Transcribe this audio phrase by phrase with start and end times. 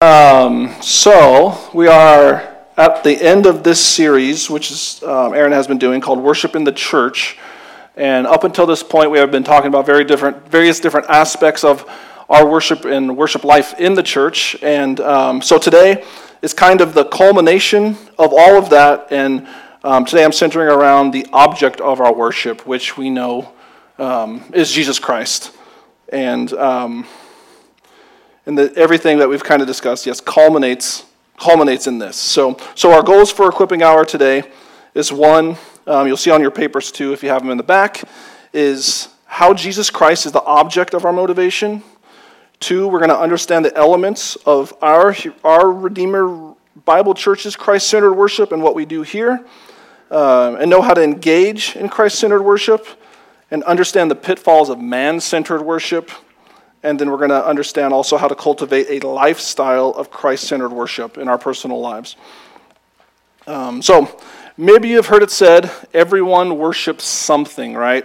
[0.00, 5.66] Um, so, we are at the end of this series, which is um, Aaron has
[5.66, 7.36] been doing, called Worship in the Church.
[7.96, 11.64] And up until this point, we have been talking about very different, various different aspects
[11.64, 11.84] of
[12.28, 14.56] our worship and worship life in the church.
[14.62, 16.04] And um, so today
[16.42, 19.08] is kind of the culmination of all of that.
[19.10, 19.48] And
[19.82, 23.52] um, today I'm centering around the object of our worship, which we know
[23.98, 25.56] um, is Jesus Christ.
[26.12, 27.04] And um,
[28.48, 31.04] and everything that we've kind of discussed, yes, culminates
[31.38, 32.16] culminates in this.
[32.16, 34.42] So, so our goals for equipping hour today
[34.94, 37.62] is one, um, you'll see on your papers too, if you have them in the
[37.62, 38.02] back,
[38.52, 41.84] is how Jesus Christ is the object of our motivation.
[42.58, 46.54] Two, we're going to understand the elements of our our Redeemer
[46.84, 49.46] Bible Church's Christ-centered worship and what we do here,
[50.10, 52.84] uh, and know how to engage in Christ-centered worship,
[53.50, 56.10] and understand the pitfalls of man-centered worship
[56.82, 60.72] and then we're going to understand also how to cultivate a lifestyle of Christ centered
[60.72, 62.16] worship in our personal lives.
[63.46, 64.20] Um, so,
[64.56, 68.04] maybe you've heard it said everyone worships something, right?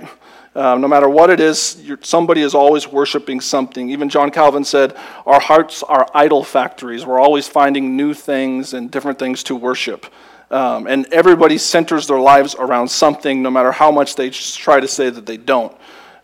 [0.55, 3.89] Um, no matter what it is, somebody is always worshiping something.
[3.89, 7.05] Even John Calvin said, Our hearts are idol factories.
[7.05, 10.05] We're always finding new things and different things to worship.
[10.51, 14.87] Um, and everybody centers their lives around something, no matter how much they try to
[14.87, 15.75] say that they don't.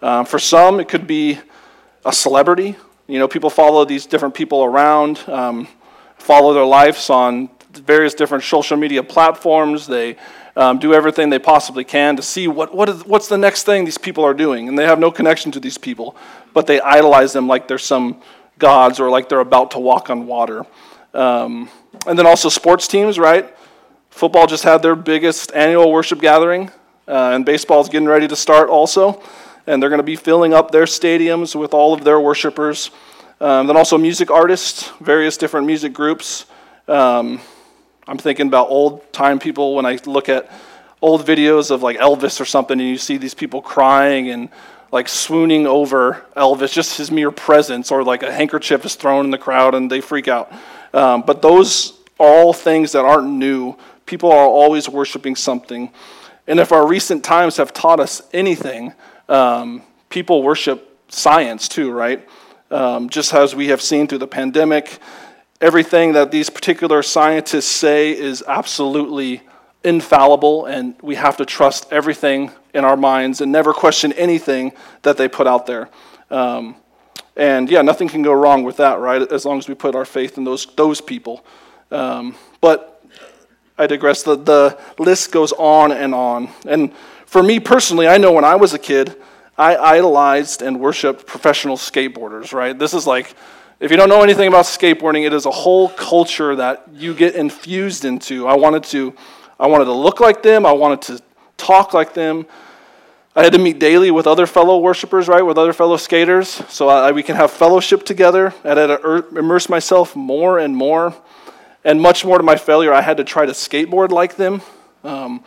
[0.04, 1.40] Um, for some, it could be
[2.06, 2.76] a celebrity.
[3.08, 5.68] You know, people follow these different people around, um,
[6.18, 9.88] follow their lives on various different social media platforms.
[9.88, 10.18] They
[10.56, 13.86] um, do everything they possibly can to see what, what is, what's the next thing
[13.86, 14.68] these people are doing.
[14.68, 16.16] And they have no connection to these people,
[16.54, 18.22] but they idolize them like they're some
[18.58, 20.66] gods or like they're about to walk on water.
[21.14, 21.70] Um,
[22.06, 23.56] and then also sports teams, right?
[24.10, 26.70] Football just had their biggest annual worship gathering,
[27.08, 29.24] uh, and baseball is getting ready to start also
[29.70, 32.90] and they're going to be filling up their stadiums with all of their worshipers.
[33.40, 36.48] Um, then also music artists, various different music groups.
[36.88, 37.40] Um,
[38.08, 40.52] I'm thinking about old time people when I look at
[41.04, 44.50] old videos of like Elvis or something, and you see these people crying and
[44.92, 49.30] like swooning over Elvis, just his mere presence, or like a handkerchief is thrown in
[49.30, 50.52] the crowd and they freak out.
[50.96, 53.76] Um, but those are all things that aren't new.
[54.08, 55.92] People are always worshiping something.
[56.48, 58.96] And if our recent times have taught us anything,
[59.30, 62.28] um, people worship science too, right?
[62.72, 65.00] Um, just as we have seen through the pandemic,
[65.62, 69.42] everything that these particular scientists say is absolutely
[69.84, 74.72] infallible, and we have to trust everything in our minds and never question anything
[75.04, 75.90] that they put out there.
[76.30, 76.76] Um,
[77.36, 79.22] and yeah, nothing can go wrong with that, right?
[79.32, 81.46] As long as we put our faith in those, those people.
[81.90, 83.02] Um, but
[83.78, 84.24] I digress.
[84.24, 86.50] The, the list goes on and on.
[86.68, 86.92] And
[87.30, 89.16] for me personally, I know when I was a kid,
[89.56, 92.78] I idolized and worshiped professional skateboarders, right?
[92.78, 93.36] This is like,
[93.80, 97.36] if you don't know anything about skateboarding, it is a whole culture that you get
[97.36, 98.48] infused into.
[98.48, 99.14] I wanted to,
[99.60, 101.24] I wanted to look like them, I wanted to
[101.56, 102.48] talk like them.
[103.36, 106.90] I had to meet daily with other fellow worshipers, right, with other fellow skaters, so
[106.90, 108.56] I, we can have fellowship together.
[108.64, 111.14] I had to er, immerse myself more and more.
[111.86, 114.64] And much more to my failure, I had to try to skateboard like them.
[115.04, 115.44] Um,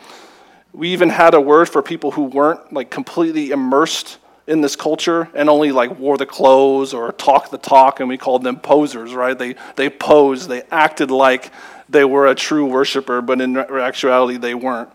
[0.72, 5.28] we even had a word for people who weren't like completely immersed in this culture
[5.34, 9.14] and only like wore the clothes or talked the talk, and we called them posers,
[9.14, 9.38] right?
[9.38, 11.52] They, they posed, they acted like
[11.88, 14.90] they were a true worshiper, but in actuality, they weren't.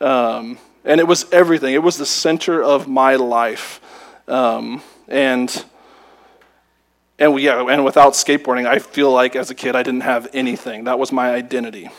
[0.00, 3.80] Um, and it was everything, it was the center of my life.
[4.28, 5.64] Um, and
[7.18, 10.28] and we, yeah, and without skateboarding, I feel like as a kid I didn't have
[10.32, 10.84] anything.
[10.84, 11.90] That was my identity.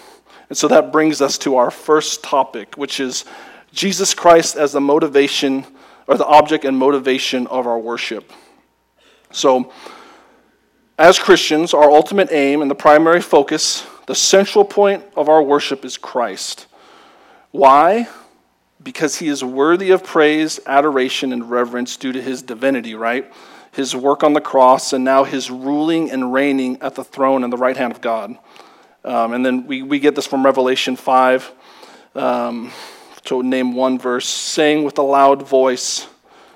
[0.51, 3.23] And so that brings us to our first topic, which is
[3.72, 5.66] Jesus Christ as the motivation
[6.07, 8.34] or the object and motivation of our worship.
[9.31, 9.72] So,
[10.97, 15.85] as Christians, our ultimate aim and the primary focus, the central point of our worship
[15.85, 16.68] is Christ.
[17.51, 18.09] Why?
[18.83, 23.31] Because he is worthy of praise, adoration, and reverence due to his divinity, right?
[23.72, 27.53] His work on the cross, and now his ruling and reigning at the throne and
[27.53, 28.38] the right hand of God.
[29.03, 31.51] Um, and then we, we get this from Revelation 5.
[32.15, 32.71] Um,
[33.24, 36.07] to name one verse, saying with a loud voice,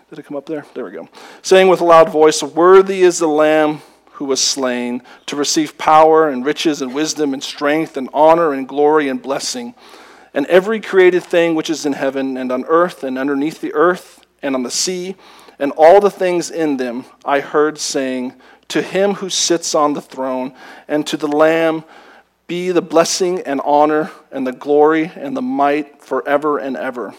[0.10, 0.66] did it come up there?
[0.74, 1.08] There we go.
[1.42, 3.82] Saying with a loud voice, Worthy is the Lamb
[4.14, 8.68] who was slain to receive power and riches and wisdom and strength and honor and
[8.68, 9.76] glory and blessing.
[10.34, 14.26] And every created thing which is in heaven and on earth and underneath the earth
[14.42, 15.16] and on the sea
[15.60, 18.34] and all the things in them, I heard saying,
[18.70, 20.54] To him who sits on the throne
[20.88, 21.84] and to the Lamb
[22.48, 27.14] be the blessing and honor and the glory and the might forever and ever.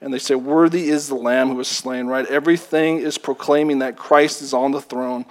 [0.00, 2.26] And they say, Worthy is the Lamb who was slain, right?
[2.26, 5.24] Everything is proclaiming that Christ is on the throne.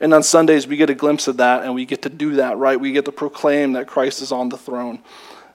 [0.00, 2.58] And on Sundays, we get a glimpse of that, and we get to do that,
[2.58, 2.78] right?
[2.78, 4.98] We get to proclaim that Christ is on the throne.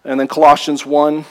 [0.03, 1.25] And then Colossians 1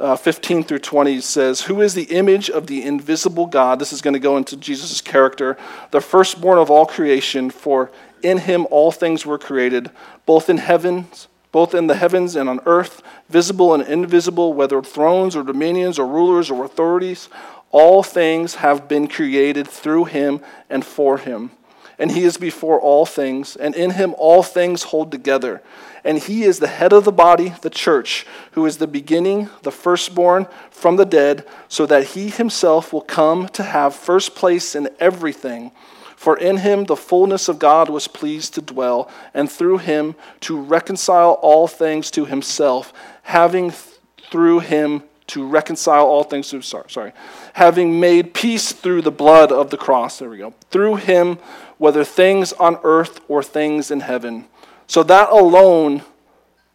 [0.00, 3.78] uh, 15 through 20 says, Who is the image of the invisible God?
[3.78, 5.56] This is going to go into Jesus' character,
[5.90, 7.90] the firstborn of all creation, for
[8.22, 9.90] in him all things were created,
[10.26, 15.36] both in heavens, both in the heavens and on earth, visible and invisible, whether thrones
[15.36, 17.28] or dominions or rulers or authorities.
[17.70, 21.50] All things have been created through him and for him.
[21.98, 25.62] And he is before all things, and in him all things hold together.
[26.04, 29.70] And he is the head of the body, the church, who is the beginning, the
[29.70, 34.88] firstborn from the dead, so that he himself will come to have first place in
[34.98, 35.70] everything.
[36.22, 40.60] For in him the fullness of God was pleased to dwell, and through him to
[40.60, 42.92] reconcile all things to himself,
[43.22, 43.98] having th-
[44.30, 47.12] through him to reconcile all things to sorry, sorry,
[47.54, 50.18] having made peace through the blood of the cross.
[50.18, 50.54] There we go.
[50.70, 51.38] Through him,
[51.78, 54.46] whether things on earth or things in heaven
[54.92, 56.02] so that alone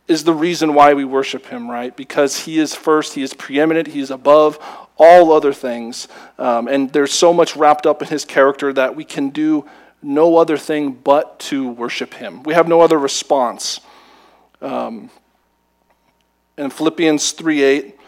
[0.08, 1.96] is the reason why we worship him, right?
[1.96, 4.58] Because he is first, he is preeminent, he is above
[4.98, 6.08] all other things.
[6.38, 9.66] Um, and there's so much wrapped up in his character that we can do
[10.02, 12.44] no other thing but to worship him.
[12.44, 13.80] We have no other response.
[14.62, 15.10] Um,
[16.58, 18.00] in Philippians 3 8,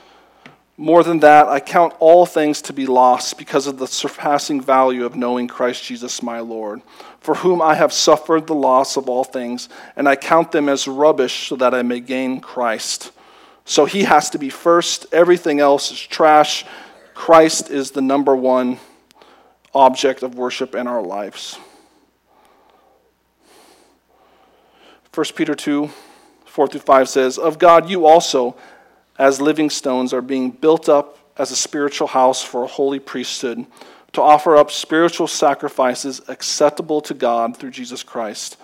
[0.78, 5.06] more than that, I count all things to be lost because of the surpassing value
[5.06, 6.82] of knowing Christ Jesus my Lord,
[7.20, 10.88] for whom I have suffered the loss of all things, and I count them as
[10.88, 13.12] rubbish so that I may gain Christ.
[13.70, 16.66] So he has to be first, everything else is trash.
[17.14, 18.80] Christ is the number one
[19.76, 21.60] object of worship in our lives.
[25.14, 25.88] 1 Peter 2
[26.46, 28.56] 4 through 5 says, Of God you also
[29.20, 33.68] as living stones are being built up as a spiritual house for a holy priesthood
[34.14, 38.58] to offer up spiritual sacrifices acceptable to God through Jesus Christ.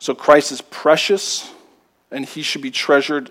[0.00, 1.52] So Christ is precious
[2.10, 3.30] and he should be treasured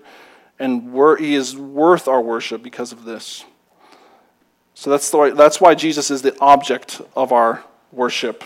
[0.59, 3.45] and he is worth our worship because of this.
[4.73, 8.43] So that's, the, that's why Jesus is the object of our worship.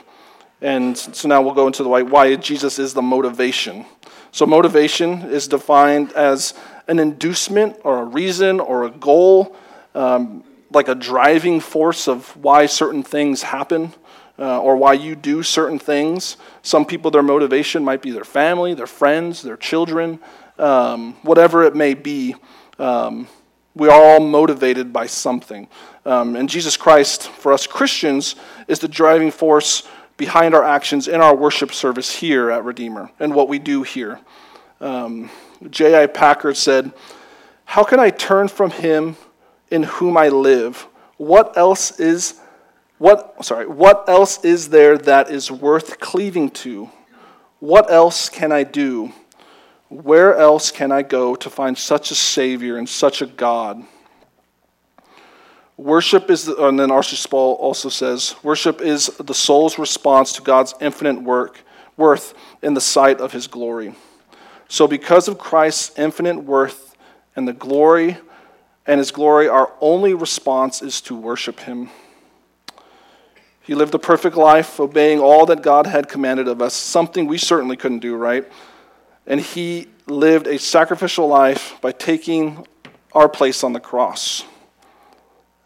[0.61, 3.85] And so now we'll go into the why, why Jesus is the motivation.
[4.31, 6.53] So motivation is defined as
[6.87, 9.55] an inducement or a reason or a goal,
[9.93, 13.93] um, like a driving force of why certain things happen
[14.39, 16.37] uh, or why you do certain things.
[16.61, 20.19] Some people, their motivation might be their family, their friends, their children,
[20.57, 22.35] um, whatever it may be.
[22.79, 23.27] Um,
[23.75, 25.67] we are all motivated by something.
[26.05, 28.35] Um, and Jesus Christ, for us Christians,
[28.67, 33.33] is the driving force behind our actions in our worship service here at Redeemer and
[33.33, 34.19] what we do here.
[34.79, 35.29] Um,
[35.69, 36.07] J.I.
[36.07, 36.91] Packer said,
[37.65, 39.15] How can I turn from him
[39.71, 40.87] in whom I live?
[41.17, 42.39] What else is
[42.99, 46.89] what sorry, what else is there that is worth cleaving to?
[47.59, 49.11] What else can I do?
[50.01, 53.83] Where else can I go to find such a Savior and such a God?
[55.77, 57.15] Worship is, the, and then R.C.
[57.15, 61.61] Sproul also says, worship is the soul's response to God's infinite work,
[61.95, 63.93] worth in the sight of His glory.
[64.67, 66.95] So, because of Christ's infinite worth
[67.35, 68.17] and the glory
[68.87, 71.89] and his glory, our only response is to worship him.
[73.61, 77.37] He lived a perfect life, obeying all that God had commanded of us, something we
[77.37, 78.45] certainly couldn't do, right?
[79.25, 82.65] And he lived a sacrificial life by taking
[83.13, 84.43] our place on the cross.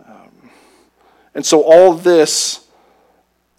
[0.05, 0.49] Um,
[1.33, 2.67] and so, all this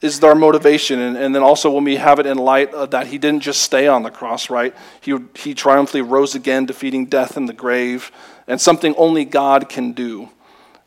[0.00, 1.00] is our motivation.
[1.00, 3.88] And, and, then also when we have it in light that he didn't just stay
[3.88, 4.74] on the cross, right?
[5.00, 8.12] He, he triumphantly rose again, defeating death in the grave,
[8.46, 10.30] and something only God can do.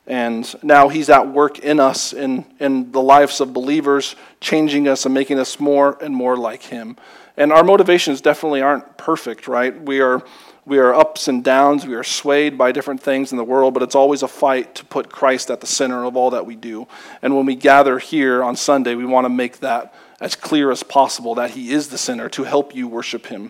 [0.07, 5.05] And now he's at work in us, in, in the lives of believers, changing us
[5.05, 6.97] and making us more and more like him.
[7.41, 9.79] And our motivations definitely aren't perfect, right?
[9.81, 10.21] We are
[10.63, 13.81] we are ups and downs, we are swayed by different things in the world, but
[13.81, 16.88] it's always a fight to put Christ at the center of all that we do.
[17.24, 20.83] And when we gather here on Sunday, we want to make that as clear as
[20.83, 23.50] possible that He is the center to help you worship Him.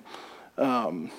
[0.58, 1.12] Um,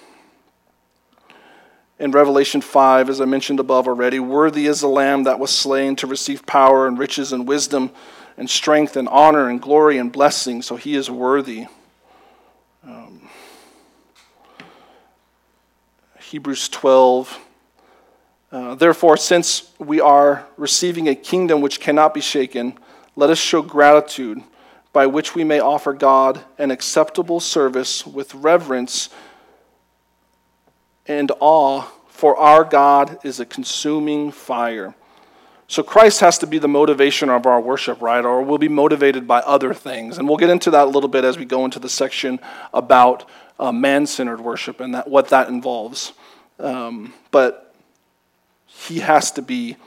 [1.99, 5.95] in Revelation 5, as I mentioned above already, worthy is the Lamb that was slain
[5.97, 7.91] to receive power and riches and wisdom
[8.38, 10.62] and strength and honor and glory and blessing.
[10.62, 11.67] So he is worthy.
[12.85, 13.29] Um,
[16.19, 17.39] Hebrews 12.
[18.51, 22.77] Uh, Therefore, since we are receiving a kingdom which cannot be shaken,
[23.15, 24.43] let us show gratitude
[24.93, 29.11] by which we may offer God an acceptable service with reverence
[31.07, 34.95] and awe, for our God is a consuming fire.
[35.73, 38.23] So Christ has to be the motivation of our worship, right?
[38.23, 40.19] Or we'll be motivated by other things.
[40.19, 42.41] And we'll get into that a little bit as we go into the section
[42.75, 43.26] about
[43.59, 46.12] uh, man centered worship and that, what that involves.
[46.59, 47.75] Um, but
[48.67, 49.79] he has to be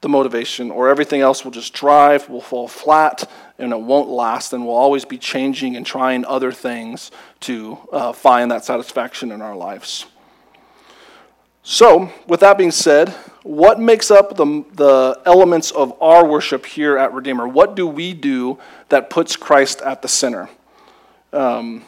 [0.00, 4.54] the motivation, or everything else will just drive, will fall flat, and it won't last,
[4.54, 9.42] and we'll always be changing and trying other things to uh, find that satisfaction in
[9.42, 10.06] our lives.
[11.62, 16.98] So, with that being said, what makes up the, the elements of our worship here
[16.98, 17.46] at Redeemer?
[17.46, 18.58] What do we do
[18.88, 20.48] that puts Christ at the center?
[21.32, 21.84] Um,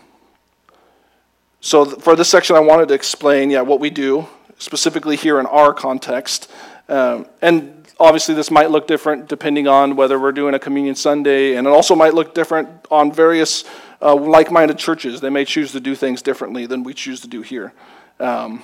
[1.60, 5.46] so, for this section, I wanted to explain, yeah, what we do, specifically here in
[5.46, 6.50] our context.
[6.88, 11.56] Um, and obviously this might look different depending on whether we're doing a communion sunday
[11.56, 13.64] and it also might look different on various
[14.02, 17.42] uh, like-minded churches they may choose to do things differently than we choose to do
[17.42, 17.72] here
[18.20, 18.62] um,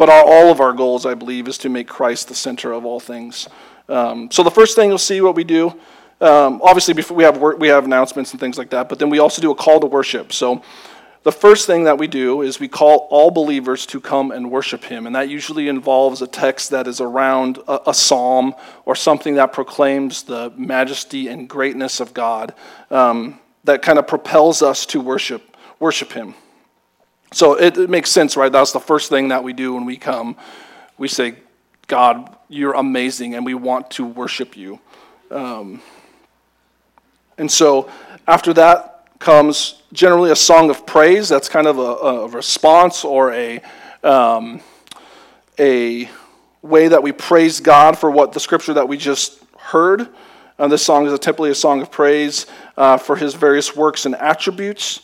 [0.00, 2.86] but our, all of our goals i believe is to make christ the center of
[2.86, 3.48] all things
[3.90, 5.68] um, so the first thing you'll see what we do
[6.22, 9.18] um, obviously before we have we have announcements and things like that but then we
[9.18, 10.62] also do a call to worship so
[11.22, 14.82] the first thing that we do is we call all believers to come and worship
[14.84, 15.06] Him.
[15.06, 18.54] And that usually involves a text that is around a, a psalm
[18.86, 22.54] or something that proclaims the majesty and greatness of God
[22.90, 26.34] um, that kind of propels us to worship, worship Him.
[27.32, 28.50] So it, it makes sense, right?
[28.50, 30.36] That's the first thing that we do when we come.
[30.98, 31.36] We say,
[31.86, 34.80] God, you're amazing, and we want to worship you.
[35.30, 35.80] Um,
[37.38, 37.90] and so
[38.26, 41.28] after that, comes generally a song of praise.
[41.28, 43.60] That's kind of a, a response or a,
[44.02, 44.60] um,
[45.58, 46.08] a
[46.62, 50.08] way that we praise God for what the scripture that we just heard.
[50.58, 52.46] And this song is a, typically a song of praise
[52.76, 55.00] uh, for his various works and attributes.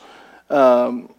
[0.51, 1.11] Um,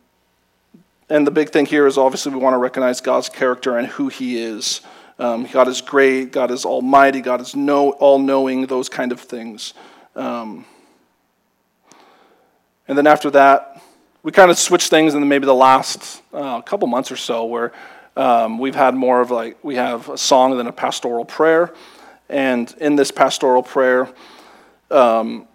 [1.09, 4.09] and the big thing here is obviously we want to recognize God's character and who
[4.09, 4.81] he is.
[5.19, 9.19] Um, God is great, God is almighty, God is know, all knowing, those kind of
[9.19, 9.73] things.
[10.15, 10.65] Um,
[12.87, 13.81] and then after that,
[14.21, 17.71] we kind of switched things in maybe the last uh, couple months or so where
[18.15, 21.73] um, we've had more of like, we have a song than a pastoral prayer.
[22.29, 24.09] And in this pastoral prayer,
[24.91, 25.47] um,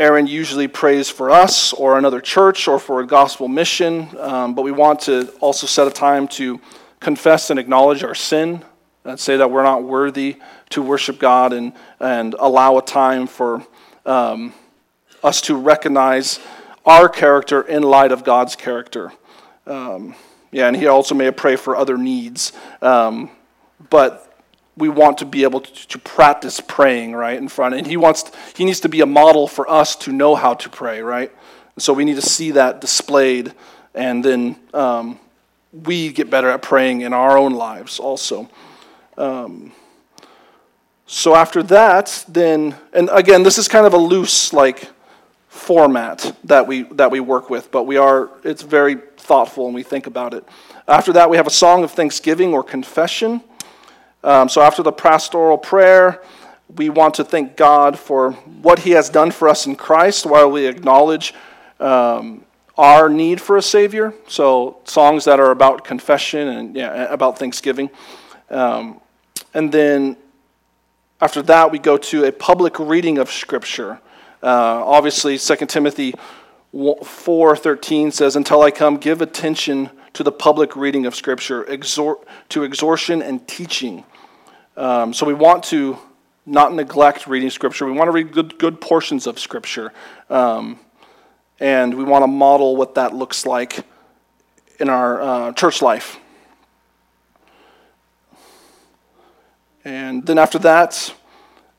[0.00, 4.62] Aaron usually prays for us or another church or for a gospel mission, um, but
[4.62, 6.58] we want to also set a time to
[7.00, 8.64] confess and acknowledge our sin
[9.04, 10.38] and say that we're not worthy
[10.70, 13.62] to worship God and, and allow a time for
[14.06, 14.54] um,
[15.22, 16.40] us to recognize
[16.86, 19.12] our character in light of God's character.
[19.66, 20.14] Um,
[20.50, 22.54] yeah, and he also may pray for other needs.
[22.80, 23.28] Um,
[23.90, 24.29] but
[24.80, 28.24] we want to be able to, to, practice praying right in front and he wants
[28.24, 31.30] to, he needs to be a model for us to know how to pray right
[31.78, 33.54] so we need to see that displayed
[33.94, 35.18] and then um,
[35.72, 38.48] we get better at praying in our own lives also
[39.18, 39.72] um,
[41.06, 44.90] so after that then and again this is kind of a loose like
[45.50, 49.82] format that we that we work with, but we are it's very thoughtful and we
[49.82, 50.44] think about it.
[50.88, 53.42] After that, we have a song of thanksgiving or confession.
[54.22, 56.22] Um, so after the pastoral prayer,
[56.76, 60.50] we want to thank God for what He has done for us in Christ, while
[60.50, 61.34] we acknowledge
[61.78, 62.44] um,
[62.76, 64.14] our need for a Savior.
[64.28, 67.90] So songs that are about confession and yeah, about thanksgiving.
[68.50, 69.00] Um,
[69.54, 70.16] and then
[71.20, 74.00] after that, we go to a public reading of Scripture.
[74.42, 76.14] Uh, obviously, 2 Timothy
[76.74, 82.64] 4.13 says, Until I come, give attention to the public reading of Scripture, exhort, to
[82.64, 84.04] exhortation and teaching.
[84.76, 85.98] Um, so we want to
[86.46, 87.86] not neglect reading Scripture.
[87.86, 89.92] We want to read good, good portions of Scripture.
[90.28, 90.80] Um,
[91.60, 93.84] and we want to model what that looks like
[94.78, 96.18] in our uh, church life.
[99.84, 101.14] And then after that,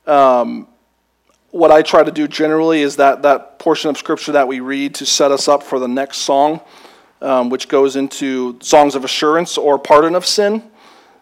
[0.06, 0.68] um,
[1.50, 4.96] what I try to do generally is that that portion of scripture that we read
[4.96, 6.62] to set us up for the next song,
[7.22, 10.64] um, which goes into songs of assurance or pardon of sin.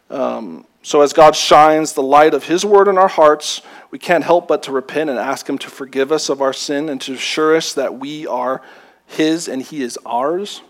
[0.10, 4.24] Um, so as God shines the light of His word in our hearts, we can't
[4.24, 7.13] help but to repent and ask Him to forgive us of our sin and to
[7.13, 8.62] assure us that we are
[9.06, 10.62] His and He is ours.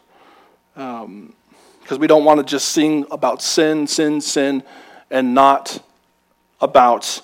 [0.74, 1.34] Because um,
[2.00, 4.64] we don't want to just sing about sin, sin, sin,
[5.12, 5.84] and not
[6.60, 7.22] about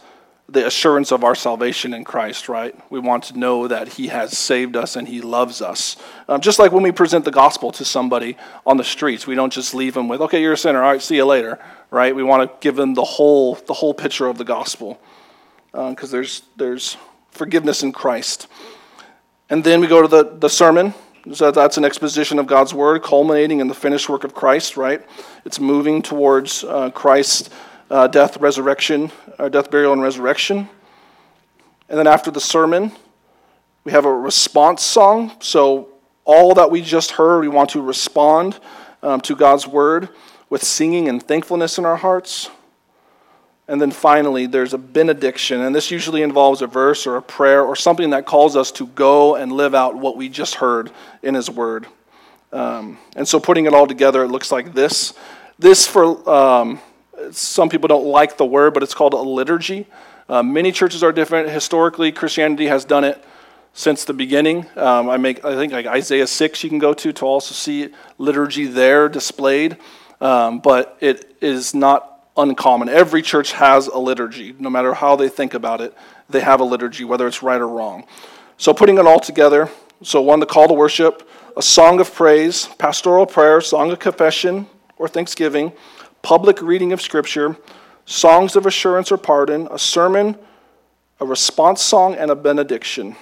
[0.48, 2.76] the assurance of our salvation in Christ, right?
[2.92, 5.98] We want to know that He has saved us and He loves us.
[6.30, 9.52] Um, just like when we present the gospel to somebody on the streets, we don't
[9.52, 11.60] just leave them with, okay, you're a sinner, all right, see you later,
[11.90, 12.16] right?
[12.16, 15.00] We want to give them the whole, the whole picture of the gospel
[15.72, 16.98] because uh, there's, there's
[17.32, 18.48] forgiveness in Christ.
[19.50, 20.94] And then we go to the, the sermon.
[21.34, 25.04] So that's an exposition of God's word, culminating in the finished work of Christ, right?
[25.44, 27.52] It's moving towards uh, Christ
[27.90, 30.70] uh, death, resurrection, or death, burial, and resurrection.
[31.90, 32.92] And then after the sermon,
[33.84, 35.32] we have a response song.
[35.40, 35.90] So
[36.24, 38.60] all that we just heard, we want to respond
[39.04, 40.10] um, to God's word
[40.50, 42.50] with singing and thankfulness in our hearts.
[43.68, 47.64] And then finally, there's a benediction, and this usually involves a verse or a prayer
[47.64, 50.92] or something that calls us to go and live out what we just heard
[51.24, 51.88] in His Word.
[52.52, 55.16] Um, and so, putting it all together, it looks like this.
[55.58, 56.80] This, for um,
[57.32, 59.88] some people, don't like the word, but it's called a liturgy.
[60.28, 61.50] Uh, many churches are different.
[61.50, 63.24] Historically, Christianity has done it
[63.74, 64.66] since the beginning.
[64.76, 67.94] Um, I make, I think, like Isaiah six, you can go to to also see
[68.18, 69.78] liturgy there displayed.
[70.22, 72.90] Um, but it is not uncommon.
[72.90, 75.94] Every church has a liturgy, no matter how they think about it.
[76.30, 78.06] They have a liturgy, whether it's right or wrong.
[78.58, 79.70] So, putting it all together
[80.04, 84.68] so, one, the call to worship, a song of praise, pastoral prayer, song of confession
[84.98, 85.72] or thanksgiving,
[86.26, 87.56] public reading of scripture,
[88.08, 90.36] songs of assurance or pardon, a sermon,
[91.20, 93.16] a response song, and a benediction.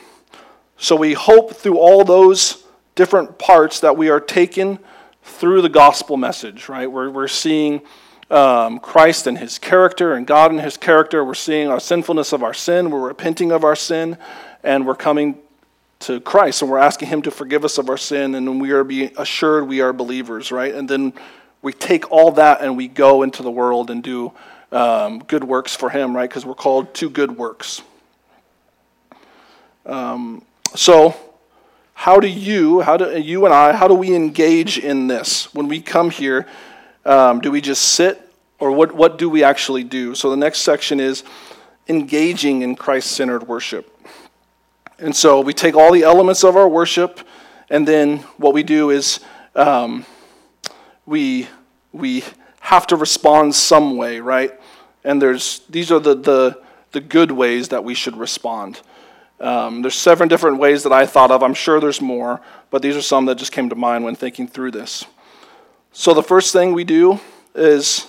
[0.77, 2.63] So, we hope through all those
[2.95, 4.79] different parts that we are taken
[5.21, 6.89] through the gospel message, right?
[6.89, 7.81] We're, we're seeing
[8.31, 11.25] um, Christ and his character and God and his character.
[11.25, 12.89] We're seeing our sinfulness of our sin.
[12.89, 14.17] We're repenting of our sin.
[14.63, 15.39] And we're coming
[15.99, 18.35] to Christ and we're asking him to forgive us of our sin.
[18.35, 20.73] And we are being assured we are believers, right?
[20.73, 21.13] And then
[21.63, 24.33] we take all that and we go into the world and do
[24.71, 26.29] um, good works for him, right?
[26.29, 27.81] Because we're called to good works.
[29.85, 30.43] Um,
[30.75, 31.15] so,
[31.93, 35.67] how do you, how do you and I, how do we engage in this when
[35.67, 36.47] we come here?
[37.05, 38.21] Um, do we just sit,
[38.59, 40.15] or what, what do we actually do?
[40.15, 41.23] So the next section is
[41.87, 43.89] engaging in Christ centered worship.
[44.99, 47.21] And so we take all the elements of our worship,
[47.69, 49.19] and then what we do is
[49.55, 50.05] um,
[51.05, 51.47] we,
[51.91, 52.23] we
[52.59, 54.59] have to respond some way, right?
[55.03, 58.81] And there's, these are the, the, the good ways that we should respond.
[59.39, 61.43] Um, there's seven different ways that I thought of.
[61.43, 64.47] I'm sure there's more, but these are some that just came to mind when thinking
[64.47, 65.05] through this.
[65.91, 67.19] So the first thing we do
[67.53, 68.07] is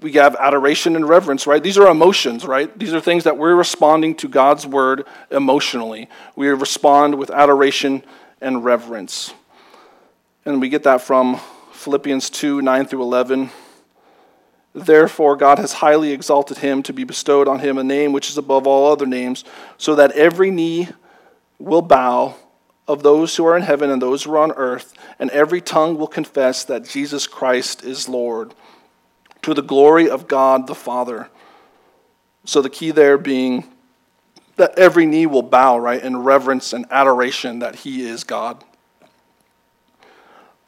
[0.00, 1.62] we have adoration and reverence, right?
[1.62, 2.76] These are emotions, right?
[2.78, 6.08] These are things that we're responding to God's word emotionally.
[6.34, 8.02] We respond with adoration
[8.40, 9.32] and reverence.
[10.44, 11.40] And we get that from
[11.86, 13.50] Philippians 2 9 through 11.
[14.74, 18.36] Therefore, God has highly exalted him to be bestowed on him a name which is
[18.36, 19.44] above all other names,
[19.78, 20.88] so that every knee
[21.60, 22.34] will bow
[22.88, 25.96] of those who are in heaven and those who are on earth, and every tongue
[25.96, 28.52] will confess that Jesus Christ is Lord,
[29.42, 31.28] to the glory of God the Father.
[32.44, 33.62] So the key there being
[34.56, 38.64] that every knee will bow, right, in reverence and adoration that He is God.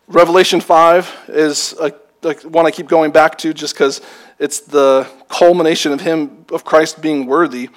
[0.08, 1.92] Revelation 5 is a,
[2.22, 4.00] a one I keep going back to just because
[4.38, 7.68] it's the culmination of Him, of Christ being worthy.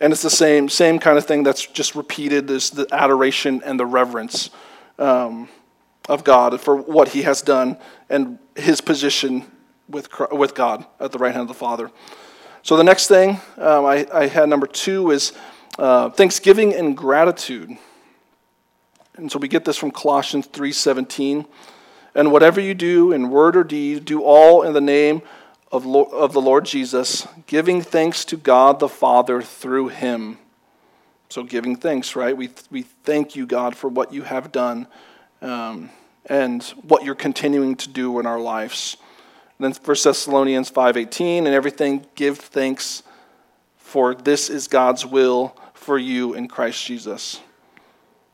[0.00, 3.78] And it's the same, same kind of thing that's just repeated is the adoration and
[3.78, 4.50] the reverence
[4.98, 5.48] um,
[6.08, 7.78] of God for what he has done
[8.10, 9.44] and his position
[9.88, 11.92] with, with God at the right hand of the Father.
[12.62, 15.32] So the next thing um, I, I, had number two is
[15.78, 17.70] uh, thanksgiving and gratitude.
[19.14, 21.46] And so we get this from Colossians 3:17.
[22.16, 25.20] And whatever you do in word or deed, do all in the name
[25.70, 30.38] of, of the Lord Jesus, giving thanks to God the Father through him.
[31.28, 32.34] So, giving thanks, right?
[32.34, 34.86] We, we thank you, God, for what you have done
[35.42, 35.90] um,
[36.24, 38.96] and what you're continuing to do in our lives.
[39.58, 43.02] And then 1 Thessalonians 5.18, and everything give thanks,
[43.76, 47.40] for this is God's will for you in Christ Jesus.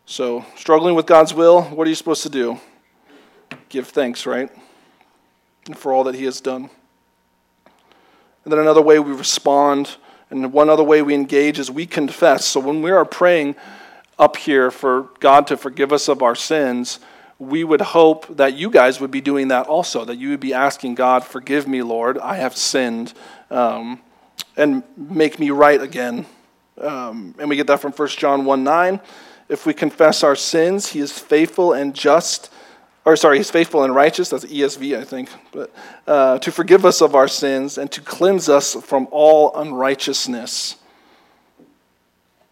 [0.06, 2.60] So, struggling with God's will, what are you supposed to do?
[3.72, 4.50] Give thanks, right?
[5.76, 6.68] For all that He has done.
[8.44, 9.96] And then another way we respond,
[10.28, 12.44] and one other way we engage is we confess.
[12.44, 13.56] So when we are praying
[14.18, 17.00] up here for God to forgive us of our sins,
[17.38, 20.52] we would hope that you guys would be doing that also, that you would be
[20.52, 23.14] asking God, Forgive me, Lord, I have sinned,
[23.50, 24.02] um,
[24.54, 26.26] and make me right again.
[26.76, 29.00] Um, and we get that from 1 John 1 9.
[29.48, 32.50] If we confess our sins, he is faithful and just
[33.04, 35.74] or sorry, he's faithful and righteous, that's ESV, I think, but
[36.06, 40.76] uh, to forgive us of our sins and to cleanse us from all unrighteousness.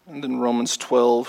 [0.07, 1.27] And then Romans 12,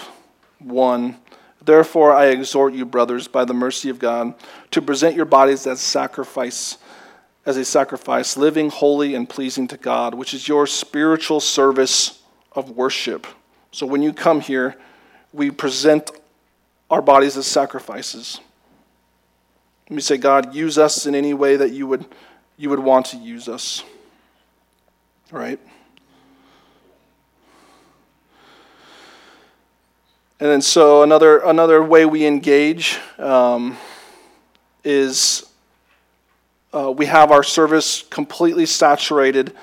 [0.59, 1.17] 1.
[1.65, 4.35] Therefore, I exhort you, brothers, by the mercy of God,
[4.73, 6.79] to present your bodies as sacrifice,
[7.47, 12.71] as a sacrifice, living, holy, and pleasing to God, which is your spiritual service of
[12.71, 13.29] worship.
[13.71, 14.75] So when you come here,
[15.33, 16.11] we present
[16.91, 18.41] our bodies as sacrifices.
[19.93, 22.07] Let me say, God, use us in any way that you would,
[22.57, 23.85] you would want to use us.
[25.31, 25.61] right?
[30.41, 33.77] And then, so another another way we engage um,
[34.83, 35.45] is
[36.73, 39.55] uh, we have our service completely saturated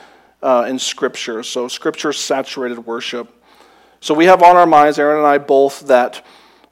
[0.44, 1.42] uh, in Scripture.
[1.42, 3.34] So, Scripture saturated worship.
[4.00, 6.24] So, we have on our minds, Aaron and I both, that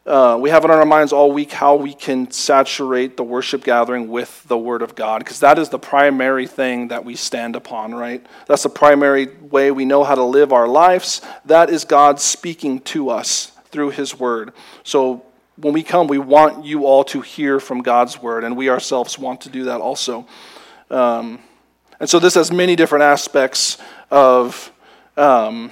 [0.07, 3.63] uh, we have it on our minds all week how we can saturate the worship
[3.63, 7.57] gathering with the Word of God, because that is the primary thing that we stand
[7.57, 8.25] upon, right?
[8.47, 11.21] That's the primary way we know how to live our lives.
[11.45, 14.53] That is God speaking to us through His Word.
[14.83, 15.25] So
[15.57, 19.19] when we come, we want you all to hear from God's Word, and we ourselves
[19.19, 20.25] want to do that also.
[20.89, 21.39] Um,
[21.99, 23.77] and so this has many different aspects
[24.09, 24.71] of.
[25.17, 25.71] Um,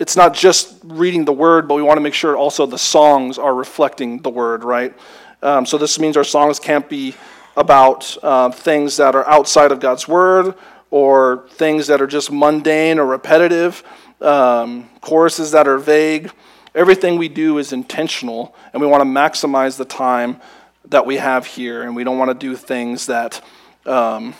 [0.00, 3.36] it's not just reading the word, but we want to make sure also the songs
[3.38, 4.94] are reflecting the word, right?
[5.42, 7.14] Um, so this means our songs can't be
[7.54, 10.54] about uh, things that are outside of God's word
[10.90, 13.84] or things that are just mundane or repetitive,
[14.22, 16.32] um, choruses that are vague.
[16.74, 20.40] Everything we do is intentional, and we want to maximize the time
[20.86, 23.44] that we have here, and we don't want to do things that
[23.84, 24.34] um,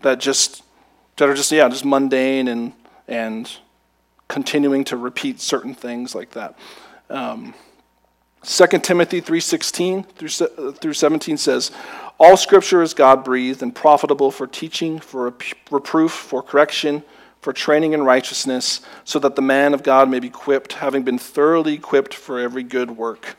[0.00, 0.62] that just
[1.16, 2.72] that are just yeah just mundane and
[3.06, 3.58] and
[4.28, 6.58] continuing to repeat certain things like that.
[7.10, 7.54] Um,
[8.44, 11.70] 2 Timothy 3.16 through, through 17 says,
[12.18, 15.32] All scripture is God-breathed and profitable for teaching, for
[15.70, 17.02] reproof, for correction,
[17.40, 21.18] for training in righteousness, so that the man of God may be equipped, having been
[21.18, 23.36] thoroughly equipped for every good work.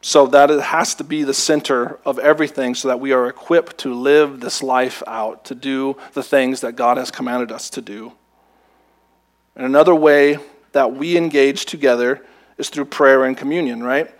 [0.00, 3.78] So that it has to be the center of everything so that we are equipped
[3.78, 7.80] to live this life out, to do the things that God has commanded us to
[7.80, 8.12] do.
[9.56, 10.38] And another way
[10.72, 12.24] that we engage together
[12.58, 14.10] is through prayer and communion, right?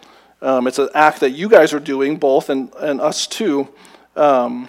[0.42, 3.68] Um, it's an act that you guys are doing, both, and, and us too.
[4.16, 4.68] Um,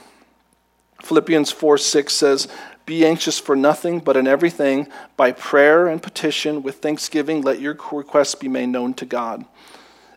[1.02, 2.47] Philippians 4 6 says,
[2.86, 7.78] Be anxious for nothing, but in everything, by prayer and petition, with thanksgiving, let your
[7.91, 9.45] requests be made known to God.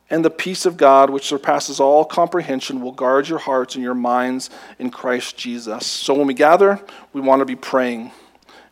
[0.09, 3.95] And the peace of God, which surpasses all comprehension, will guard your hearts and your
[3.95, 5.85] minds in Christ Jesus.
[5.85, 6.81] So when we gather,
[7.13, 8.13] we want to be praying.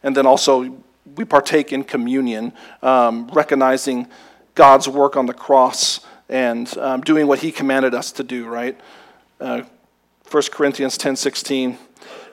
[0.05, 0.84] And then also
[1.17, 4.09] we partake in communion, um, recognizing
[4.55, 8.47] God's work on the cross and um, doing what He commanded us to do.
[8.47, 8.79] Right,
[9.41, 9.63] uh,
[10.31, 11.79] 1 Corinthians ten sixteen.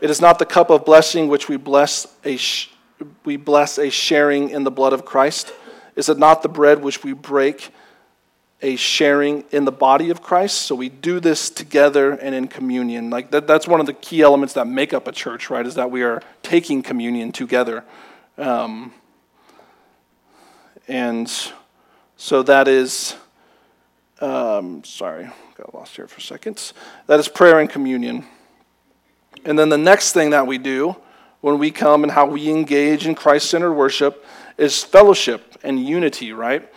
[0.02, 2.70] It is not the cup of blessing which we bless a sh-
[3.24, 5.54] we bless a sharing in the blood of Christ.
[5.96, 7.72] Is it not the bread which we break?
[8.62, 10.62] a sharing in the body of Christ.
[10.62, 13.10] So we do this together and in communion.
[13.10, 15.66] Like that, that's one of the key elements that make up a church, right?
[15.66, 17.84] Is that we are taking communion together.
[18.42, 18.92] Um,
[20.88, 21.32] and
[22.18, 23.16] so that is,
[24.20, 26.74] um, sorry, got lost here for a second.
[27.06, 28.26] That is prayer and communion.
[29.46, 30.96] And then the next thing that we do
[31.42, 34.26] when we come and how we engage in Christ centered worship
[34.58, 36.68] is fellowship and unity, right?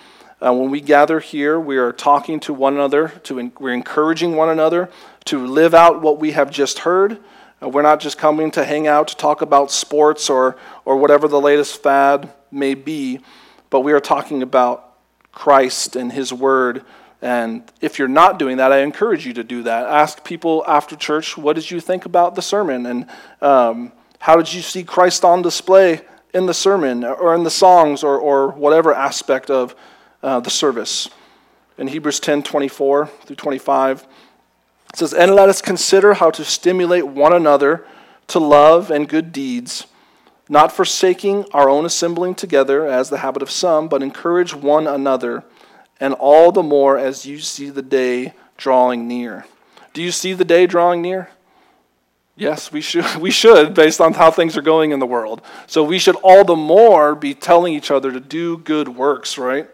[0.45, 4.51] Uh, when we gather here, we are talking to one another, to we're encouraging one
[4.51, 4.91] another
[5.25, 7.19] to live out what we have just heard
[7.69, 11.41] we're not just coming to hang out to talk about sports or, or whatever the
[11.41, 13.21] latest fad may be,
[13.71, 14.95] but we are talking about
[15.33, 16.85] Christ and His Word.
[17.21, 19.87] And if you're not doing that, I encourage you to do that.
[19.87, 22.87] Ask people after church, what did you think about the sermon?
[22.87, 23.07] And
[23.41, 28.03] um, how did you see Christ on display in the sermon or in the songs
[28.03, 29.75] or, or whatever aspect of
[30.23, 31.09] uh, the service?
[31.77, 34.07] In Hebrews 10 24 through 25,
[34.95, 37.85] it says, And let us consider how to stimulate one another
[38.29, 39.89] to love and good deeds,
[40.49, 45.43] not forsaking our own assembling together as the habit of some, but encourage one another,
[45.99, 49.47] and all the more as you see the day drawing near.
[49.95, 51.29] Do you see the day drawing near?
[52.37, 55.43] Yes, we should, we should, based on how things are going in the world.
[55.67, 59.69] So we should all the more be telling each other to do good works, right?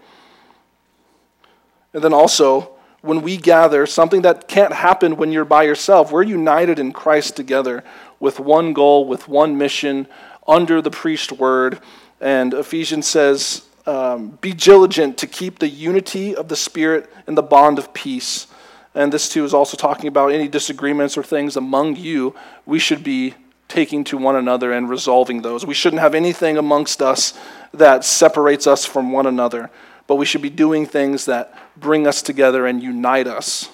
[1.93, 6.13] And then also, when we gather, something that can't happen when you're by yourself.
[6.13, 7.83] We're united in Christ together
[8.19, 10.07] with one goal, with one mission,
[10.47, 11.81] under the preached word.
[12.21, 17.43] And Ephesians says, um, Be diligent to keep the unity of the Spirit in the
[17.43, 18.47] bond of peace.
[18.95, 22.35] And this too is also talking about any disagreements or things among you.
[22.67, 23.35] We should be
[23.69, 25.65] taking to one another and resolving those.
[25.65, 27.33] We shouldn't have anything amongst us
[27.73, 29.71] that separates us from one another
[30.11, 33.71] but we should be doing things that bring us together and unite us.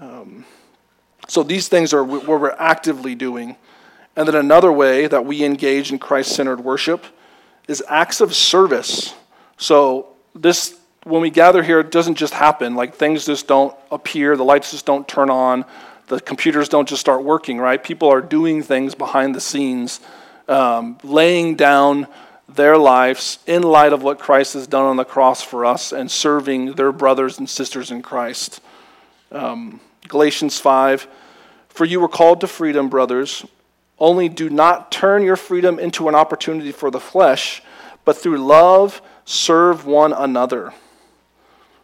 [0.00, 0.44] Um,
[1.28, 3.54] so these things are what we're actively doing.
[4.16, 7.06] And then another way that we engage in Christ centered worship
[7.68, 9.14] is acts of service.
[9.58, 12.74] So this when we gather here, it doesn't just happen.
[12.74, 15.64] Like things just don't appear, the lights just don't turn on,
[16.08, 17.80] the computers don't just start working, right?
[17.80, 20.00] People are doing things behind the scenes
[20.48, 22.08] um, laying down
[22.48, 26.10] their lives in light of what Christ has done on the cross for us and
[26.10, 28.60] serving their brothers and sisters in Christ.
[29.30, 31.06] Um, Galatians 5
[31.68, 33.44] For you were called to freedom, brothers.
[33.98, 37.62] Only do not turn your freedom into an opportunity for the flesh,
[38.04, 40.72] but through love serve one another.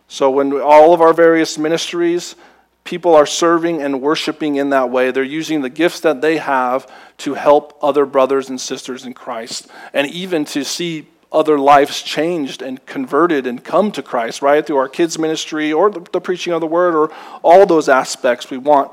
[0.09, 2.37] So, when all of our various ministries,
[2.85, 5.11] people are serving and worshiping in that way.
[5.11, 9.69] They're using the gifts that they have to help other brothers and sisters in Christ,
[9.93, 14.65] and even to see other lives changed and converted and come to Christ, right?
[14.65, 18.51] Through our kids' ministry or the, the preaching of the word or all those aspects.
[18.51, 18.93] We want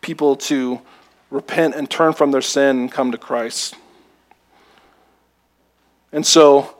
[0.00, 0.80] people to
[1.30, 3.74] repent and turn from their sin and come to Christ.
[6.12, 6.76] And so,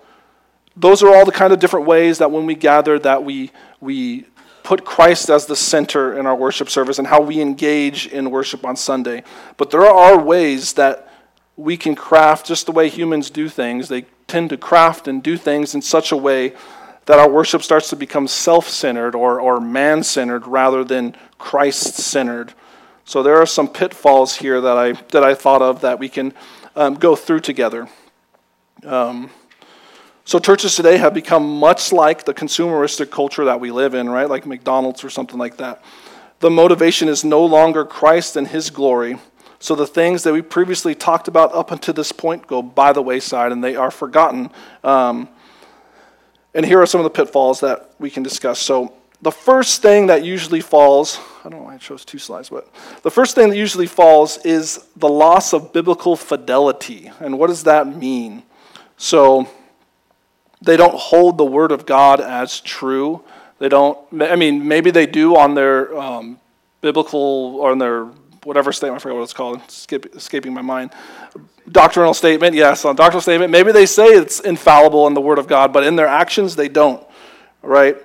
[0.76, 4.26] those are all the kind of different ways that when we gather that we, we
[4.70, 8.64] put Christ as the center in our worship service and how we engage in worship
[8.64, 9.24] on Sunday.
[9.56, 11.12] But there are ways that
[11.56, 13.88] we can craft just the way humans do things.
[13.88, 16.54] They tend to craft and do things in such a way
[17.06, 21.94] that our worship starts to become self centered or, or man centered rather than Christ
[21.94, 22.54] centered.
[23.04, 26.32] So there are some pitfalls here that I, that I thought of that we can
[26.76, 27.88] um, go through together.
[28.84, 29.30] Um,
[30.30, 34.28] so churches today have become much like the consumeristic culture that we live in, right?
[34.28, 35.82] Like McDonald's or something like that.
[36.38, 39.18] The motivation is no longer Christ and his glory.
[39.58, 43.02] So the things that we previously talked about up until this point go by the
[43.02, 44.50] wayside and they are forgotten.
[44.84, 45.28] Um,
[46.54, 48.60] and here are some of the pitfalls that we can discuss.
[48.60, 52.50] So the first thing that usually falls, I don't know why I chose two slides,
[52.50, 57.10] but the first thing that usually falls is the loss of biblical fidelity.
[57.18, 58.44] And what does that mean?
[58.96, 59.48] So
[60.62, 63.22] they don't hold the word of God as true.
[63.58, 66.38] They don't, I mean, maybe they do on their um,
[66.80, 68.08] biblical or on their
[68.44, 70.92] whatever statement, I forget what it's called, Skip, escaping my mind.
[71.70, 73.50] Doctrinal statement, yes, on doctrinal statement.
[73.50, 76.68] Maybe they say it's infallible in the Word of God, but in their actions, they
[76.68, 77.06] don't,
[77.62, 77.96] right?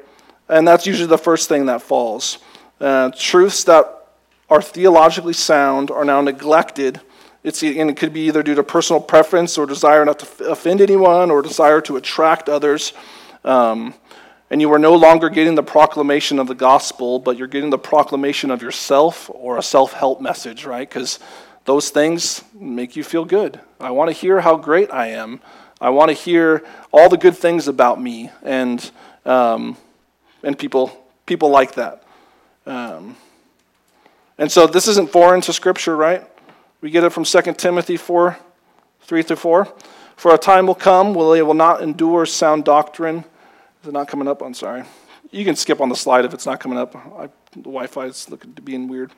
[0.49, 2.39] And that's usually the first thing that falls.
[2.79, 4.09] Uh, truths that
[4.49, 7.01] are theologically sound are now neglected
[7.45, 10.81] it's, and it could be either due to personal preference or desire not to offend
[10.81, 12.91] anyone or desire to attract others.
[13.43, 13.93] Um,
[14.49, 17.77] and you are no longer getting the proclamation of the gospel, but you're getting the
[17.77, 20.89] proclamation of yourself or a self help message, right?
[20.89, 21.19] Because
[21.65, 23.59] those things make you feel good.
[23.79, 25.39] I want to hear how great I am.
[25.79, 28.31] I want to hear all the good things about me.
[28.41, 28.89] And,
[29.23, 29.77] um,
[30.41, 30.91] and people,
[31.27, 32.03] people like that.
[32.65, 33.17] Um,
[34.39, 36.27] and so this isn't foreign to Scripture, right?
[36.85, 38.37] We get it from 2 Timothy 4
[39.01, 39.73] 3 through 4.
[40.17, 43.25] For a time will come when they will not endure sound doctrine.
[43.81, 44.43] Is it not coming up?
[44.43, 44.83] I'm sorry.
[45.31, 46.95] You can skip on the slide if it's not coming up.
[46.95, 49.11] I, the Wi Fi is looking to being weird.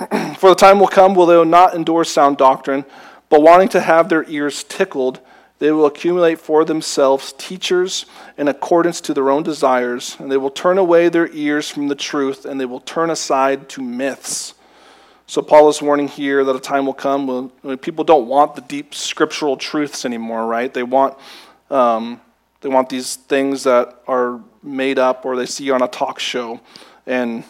[0.38, 2.84] For the time will come will they will not endure sound doctrine,
[3.28, 5.20] but wanting to have their ears tickled,
[5.60, 8.04] they will accumulate for themselves teachers
[8.36, 11.94] in accordance to their own desires, and they will turn away their ears from the
[11.94, 14.54] truth, and they will turn aside to myths.
[15.30, 18.56] So, Paul is warning here that a time will come when, when people don't want
[18.56, 20.74] the deep scriptural truths anymore, right?
[20.74, 21.16] They want,
[21.70, 22.20] um,
[22.62, 26.58] they want these things that are made up or they see on a talk show.
[27.06, 27.44] And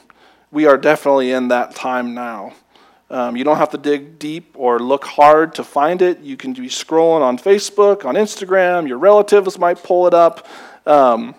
[0.50, 2.52] we are definitely in that time now.
[3.08, 6.20] Um, you don't have to dig deep or look hard to find it.
[6.20, 8.88] You can be scrolling on Facebook, on Instagram.
[8.88, 10.46] Your relatives might pull it up.
[10.86, 11.34] Um,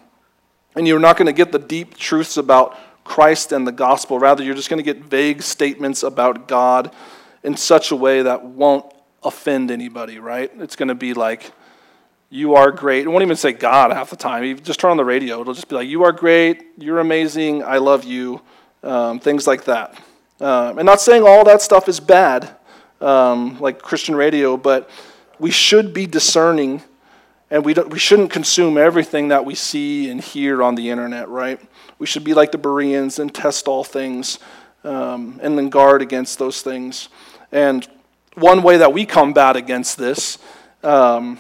[0.76, 4.20] and you're not going to get the deep truths about Christ and the gospel.
[4.20, 6.94] Rather, you're just going to get vague statements about God
[7.44, 8.86] in such a way that won't
[9.24, 10.52] offend anybody, right?
[10.60, 11.52] It's going to be like,
[12.30, 13.06] you are great.
[13.06, 14.44] It won't even say God half the time.
[14.44, 15.42] You just turn on the radio.
[15.42, 16.64] It'll just be like, you are great.
[16.78, 17.64] You're amazing.
[17.64, 18.42] I love you.
[18.84, 19.96] Um, things like that.
[20.40, 22.56] Um, and not saying all that stuff is bad,
[23.00, 24.90] um, like Christian radio, but
[25.40, 26.82] we should be discerning
[27.52, 31.60] and we, we shouldn't consume everything that we see and hear on the internet, right?
[32.00, 34.40] We should be like the Bereans and test all things
[34.86, 37.10] um, and then guard against those things.
[37.52, 37.86] And
[38.36, 40.38] one way that we combat against this,
[40.82, 41.40] um,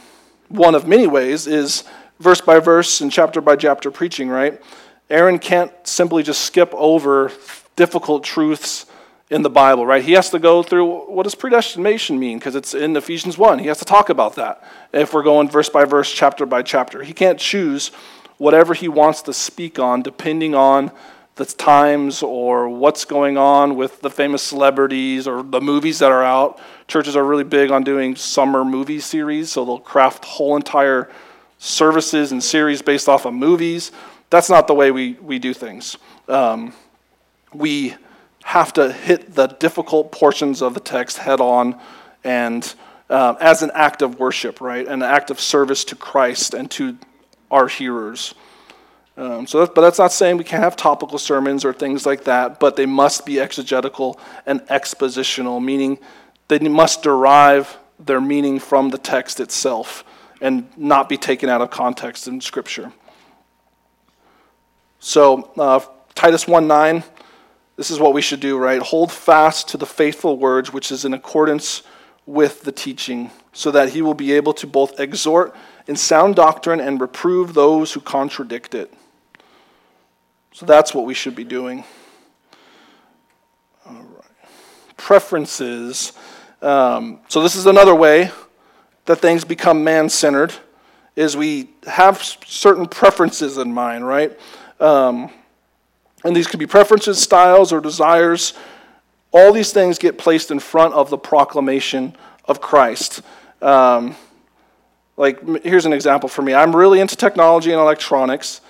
[0.49, 1.85] one of many ways, is
[2.19, 4.61] verse by verse and chapter by chapter preaching, right?
[5.09, 7.31] Aaron can't simply just skip over
[7.77, 8.85] difficult truths
[9.31, 10.03] in the Bible, right?
[10.03, 12.37] He has to go through what does predestination mean?
[12.37, 13.59] Because it's in Ephesians 1.
[13.59, 17.01] He has to talk about that if we're going verse by verse, chapter by chapter.
[17.01, 17.91] He can't choose
[18.37, 20.91] whatever he wants to speak on, depending on
[21.35, 26.25] the times or what's going on with the famous celebrities or the movies that are
[26.25, 26.59] out.
[26.87, 31.09] Churches are really big on doing summer movie series, so they'll craft whole entire
[31.57, 33.93] services and series based off of movies.
[34.29, 35.97] That's not the way we, we do things.
[36.27, 36.73] Um,
[37.53, 37.95] we
[38.43, 41.79] have to hit the difficult portions of the text head on
[42.23, 42.73] and
[43.09, 44.87] um, as an act of worship, right?
[44.87, 46.97] An act of service to Christ and to
[47.49, 48.33] our hearers.
[49.17, 52.59] Um, so, but that's not saying we can't have topical sermons or things like that,
[52.59, 55.99] but they must be exegetical and expositional, meaning
[56.47, 60.03] they must derive their meaning from the text itself
[60.39, 62.91] and not be taken out of context in Scripture.
[64.99, 65.81] So, uh,
[66.15, 67.03] Titus 1 9,
[67.77, 68.81] this is what we should do, right?
[68.81, 71.83] Hold fast to the faithful words, which is in accordance
[72.25, 75.55] with the teaching, so that he will be able to both exhort
[75.87, 78.93] in sound doctrine and reprove those who contradict it.
[80.53, 81.83] So that's what we should be doing.
[83.85, 84.49] All right.
[84.97, 86.13] Preferences.
[86.61, 88.31] Um, so this is another way
[89.05, 90.53] that things become man-centered,
[91.15, 94.39] is we have certain preferences in mind, right?
[94.79, 95.31] Um,
[96.23, 98.53] and these could be preferences, styles, or desires.
[99.31, 103.21] All these things get placed in front of the proclamation of Christ.
[103.61, 104.15] Um,
[105.17, 106.53] like, here's an example for me.
[106.53, 108.61] I'm really into technology and electronics.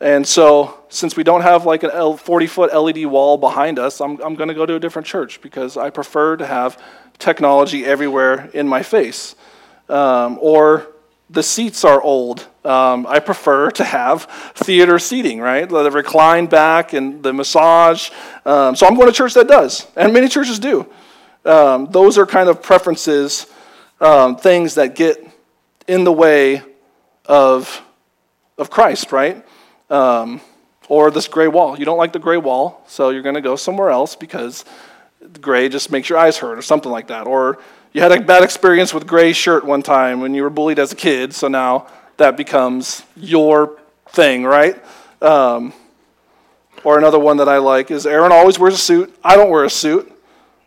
[0.00, 4.20] And so, since we don't have like a 40 foot LED wall behind us, I'm,
[4.20, 6.82] I'm going to go to a different church because I prefer to have
[7.18, 9.36] technology everywhere in my face.
[9.88, 10.91] Um, or
[11.32, 12.46] the seats are old.
[12.64, 15.68] Um, I prefer to have theater seating, right?
[15.68, 18.10] The recline back and the massage.
[18.44, 20.86] Um, so I'm going to church that does, and many churches do.
[21.44, 23.46] Um, those are kind of preferences,
[24.00, 25.26] um, things that get
[25.88, 26.62] in the way
[27.26, 27.82] of,
[28.58, 29.44] of Christ, right?
[29.90, 30.40] Um,
[30.88, 31.78] or this gray wall.
[31.78, 34.64] You don't like the gray wall, so you're going to go somewhere else because
[35.40, 37.26] gray just makes your eyes hurt or something like that.
[37.26, 37.58] Or
[37.92, 40.92] you had a bad experience with gray shirt one time when you were bullied as
[40.92, 43.78] a kid, so now that becomes your
[44.08, 44.82] thing, right?
[45.20, 45.72] Um,
[46.84, 49.14] or another one that I like is Aaron always wears a suit.
[49.22, 50.12] I don't wear a suit.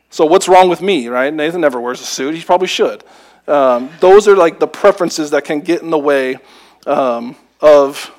[0.09, 1.33] So what's wrong with me, right?
[1.33, 2.35] Nathan never wears a suit.
[2.35, 3.03] He probably should.
[3.47, 6.37] Um, those are like the preferences that can get in the way
[6.87, 8.11] um, of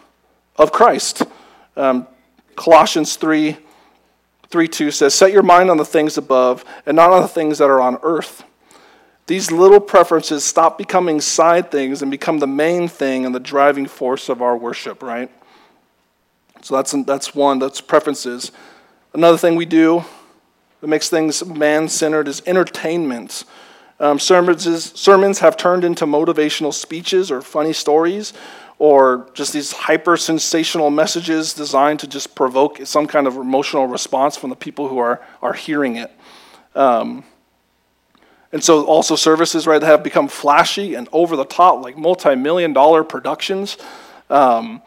[0.56, 1.22] of Christ.
[1.76, 2.06] Um,
[2.54, 3.56] Colossians 3
[4.48, 7.58] 3 2 says, Set your mind on the things above and not on the things
[7.58, 8.44] that are on earth.
[9.26, 13.86] These little preferences stop becoming side things and become the main thing and the driving
[13.86, 15.30] force of our worship, right?
[16.62, 18.52] So that's, that's one, that's preferences.
[19.12, 20.04] Another thing we do
[20.80, 23.44] that makes things man centered is entertainment.
[23.98, 28.32] Um, sermons, sermons have turned into motivational speeches or funny stories
[28.78, 34.36] or just these hyper sensational messages designed to just provoke some kind of emotional response
[34.36, 36.12] from the people who are, are hearing it.
[36.74, 37.24] Um,
[38.52, 42.34] and so, also, services, right, that have become flashy and over the top, like multi
[42.36, 43.76] million dollar productions.
[44.30, 44.82] Um,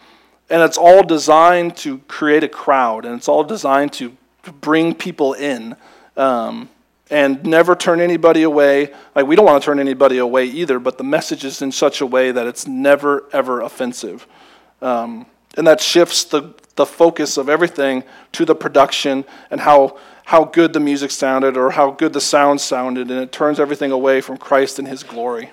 [0.49, 4.15] and it's all designed to create a crowd, and it's all designed to
[4.61, 5.75] bring people in.
[6.17, 6.69] Um,
[7.11, 8.93] and never turn anybody away.
[9.15, 12.01] Like, we don't want to turn anybody away either, but the message is in such
[12.01, 14.27] a way that it's never, ever offensive.
[14.81, 15.25] Um,
[15.57, 19.97] and that shifts the, the focus of everything to the production and how,
[20.29, 23.91] how good the music sounded or how good the sound sounded, and it turns everything
[23.91, 25.49] away from Christ and His glory.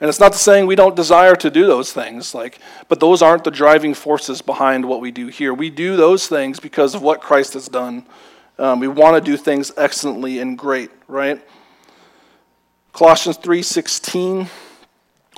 [0.00, 3.44] And it's not saying we don't desire to do those things, like, but those aren't
[3.44, 5.52] the driving forces behind what we do here.
[5.52, 8.06] We do those things because of what Christ has done.
[8.58, 11.46] Um, we want to do things excellently and great, right?
[12.94, 14.48] Colossians 3:16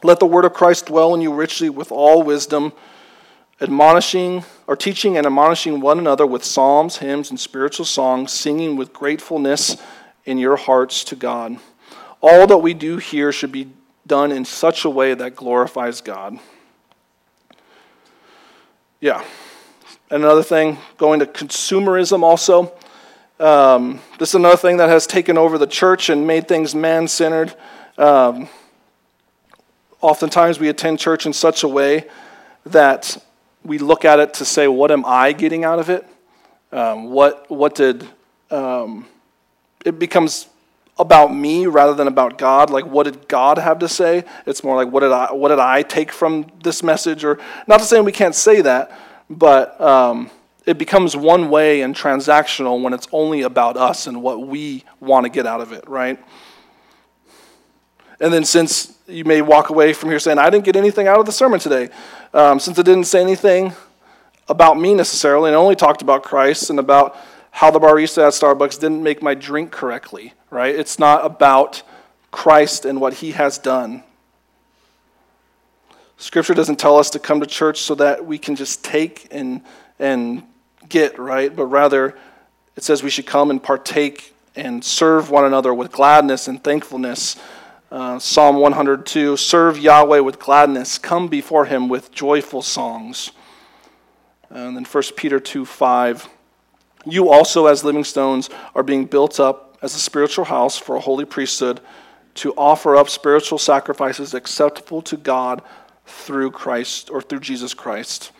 [0.04, 2.72] Let the word of Christ dwell in you richly with all wisdom,
[3.60, 8.92] admonishing or teaching and admonishing one another with psalms, hymns, and spiritual songs, singing with
[8.92, 9.76] gratefulness
[10.24, 11.58] in your hearts to God.
[12.20, 13.68] All that we do here should be
[14.06, 16.38] done in such a way that glorifies God.
[19.00, 19.24] Yeah.
[20.10, 22.72] And another thing, going to consumerism also.
[23.38, 27.08] Um, this is another thing that has taken over the church and made things man
[27.08, 27.54] centered.
[27.96, 28.48] Um,
[30.00, 32.08] oftentimes we attend church in such a way
[32.66, 33.16] that
[33.64, 36.06] we look at it to say, what am I getting out of it?
[36.72, 38.08] Um, what, what did,
[38.50, 39.06] um,
[39.84, 40.48] it becomes
[40.98, 42.70] about me rather than about God.
[42.70, 44.24] Like, what did God have to say?
[44.46, 47.24] It's more like, what did I, what did I take from this message?
[47.24, 48.98] Or, not to say we can't say that,
[49.28, 50.30] but um,
[50.66, 55.24] it becomes one way and transactional when it's only about us and what we want
[55.24, 56.18] to get out of it, right?
[58.20, 61.18] And then, since you may walk away from here saying, I didn't get anything out
[61.18, 61.88] of the sermon today,
[62.34, 63.72] um, since it didn't say anything
[64.48, 67.16] about me necessarily, and only talked about Christ and about
[67.50, 70.74] how the barista at Starbucks didn't make my drink correctly, right?
[70.74, 71.82] It's not about
[72.30, 74.04] Christ and what he has done.
[76.16, 79.62] Scripture doesn't tell us to come to church so that we can just take and,
[79.98, 80.42] and
[80.88, 81.54] get, right?
[81.54, 82.18] But rather,
[82.76, 87.36] it says we should come and partake and serve one another with gladness and thankfulness
[87.90, 93.32] Uh, Psalm 102 Serve Yahweh with gladness, come before him with joyful songs.
[94.48, 96.28] And then 1 Peter 2 5.
[97.06, 101.00] You also, as living stones, are being built up as a spiritual house for a
[101.00, 101.80] holy priesthood
[102.34, 105.62] to offer up spiritual sacrifices acceptable to God
[106.06, 108.30] through Christ or through Jesus Christ.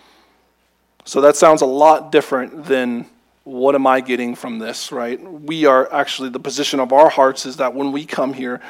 [1.04, 3.06] So that sounds a lot different than
[3.44, 5.20] what am I getting from this, right?
[5.20, 8.60] We are actually, the position of our hearts is that when we come here,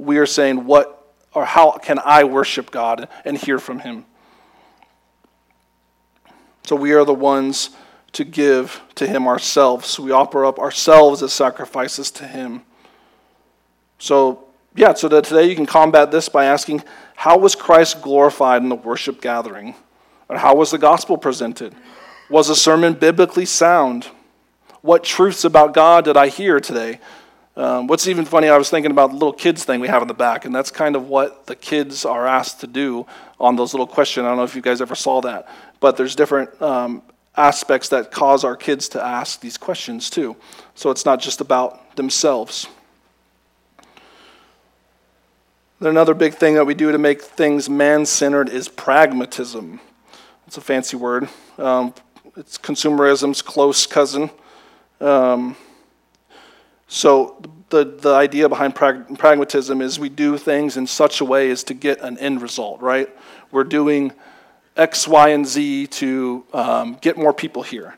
[0.00, 0.96] we are saying, what
[1.32, 4.04] or how can I worship God and hear from Him?
[6.64, 7.70] So we are the ones
[8.12, 9.98] to give to Him ourselves.
[9.98, 12.62] We offer up ourselves as sacrifices to Him.
[13.98, 14.44] So,
[14.74, 16.82] yeah, so that today you can combat this by asking,
[17.14, 19.74] how was Christ glorified in the worship gathering?
[20.28, 21.74] Or how was the gospel presented?
[22.28, 24.08] Was the sermon biblically sound?
[24.80, 27.00] What truths about God did I hear today?
[27.60, 30.08] Um, what's even funny, I was thinking about the little kids thing we have in
[30.08, 33.06] the back, and that's kind of what the kids are asked to do
[33.38, 34.24] on those little questions.
[34.24, 35.46] I don't know if you guys ever saw that,
[35.78, 37.02] but there's different um,
[37.36, 40.36] aspects that cause our kids to ask these questions too.
[40.74, 42.66] So it's not just about themselves.
[45.80, 49.80] Then another big thing that we do to make things man centered is pragmatism.
[50.46, 51.28] It's a fancy word.
[51.58, 51.92] Um,
[52.38, 54.30] it's consumerism's close cousin.
[54.98, 55.56] Um,
[56.92, 61.48] so the, the idea behind prag- pragmatism is we do things in such a way
[61.52, 63.08] as to get an end result, right?
[63.52, 64.12] We're doing
[64.76, 67.96] X, Y, and Z to um, get more people here.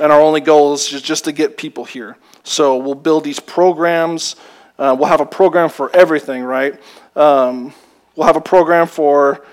[0.00, 2.16] And our only goal is just to get people here.
[2.42, 4.34] So we'll build these programs.
[4.76, 6.80] Uh, we'll have a program for everything, right?
[7.14, 7.72] Um,
[8.16, 9.44] we'll have a program for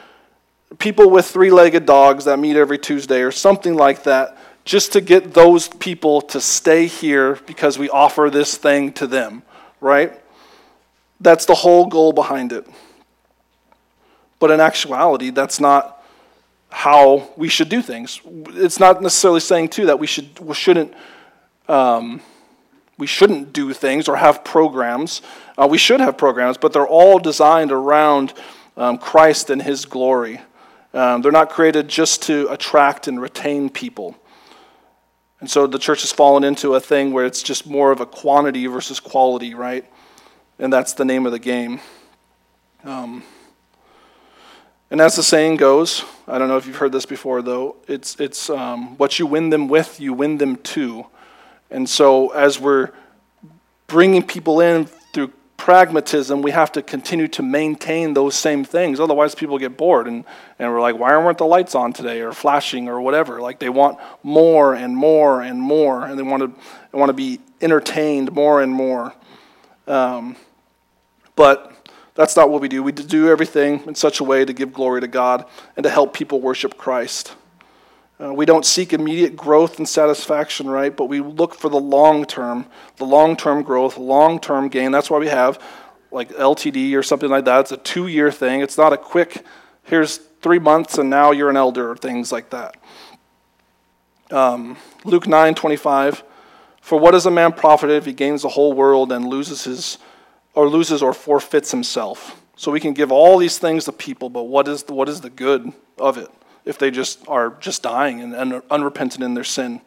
[0.79, 4.35] people with three legged dogs that meet every Tuesday or something like that
[4.69, 9.41] just to get those people to stay here because we offer this thing to them,
[9.81, 10.13] right?
[11.19, 12.67] That's the whole goal behind it.
[14.37, 16.05] But in actuality, that's not
[16.69, 18.21] how we should do things.
[18.49, 20.93] It's not necessarily saying too that we should we shouldn't
[21.67, 22.21] um,
[22.99, 25.23] we shouldn't do things or have programs.
[25.57, 28.35] Uh, we should have programs, but they're all designed around
[28.77, 30.41] um, Christ and His glory.
[30.93, 34.15] Um, they're not created just to attract and retain people.
[35.39, 38.05] And so the church has fallen into a thing where it's just more of a
[38.05, 39.85] quantity versus quality, right?
[40.57, 41.79] And that's the name of the game.
[42.83, 43.23] Um,
[44.91, 48.19] and as the saying goes, I don't know if you've heard this before, though, it's,
[48.19, 51.05] it's um, what you win them with, you win them to.
[51.69, 52.91] And so as we're
[53.87, 55.31] bringing people in through
[55.69, 58.99] pragmatism, we have to continue to maintain those same things.
[58.99, 60.25] Otherwise, people get bored and,
[60.57, 63.39] and we're like, why aren't the lights on today or flashing or whatever?
[63.39, 66.61] Like they want more and more and more, and they want to,
[66.91, 69.13] they want to be entertained more and more.
[69.85, 70.37] Um,
[71.35, 71.71] but
[72.15, 72.81] that's not what we do.
[72.81, 75.45] We do everything in such a way to give glory to God
[75.77, 77.35] and to help people worship Christ.
[78.21, 80.95] Uh, we don't seek immediate growth and satisfaction, right?
[80.95, 82.65] But we look for the long term,
[82.97, 84.91] the long term growth, long term gain.
[84.91, 85.61] That's why we have
[86.11, 87.61] like LTD or something like that.
[87.61, 88.61] It's a two year thing.
[88.61, 89.45] It's not a quick,
[89.83, 92.75] here's three months and now you're an elder or things like that.
[94.31, 96.23] Um, Luke 9 25.
[96.81, 99.97] For what is a man profited if he gains the whole world and loses his,
[100.55, 102.41] or loses or forfeits himself?
[102.55, 105.21] So we can give all these things to people, but what is the, what is
[105.21, 106.29] the good of it?
[106.65, 109.81] If they just are just dying and, unrepentant in their sin.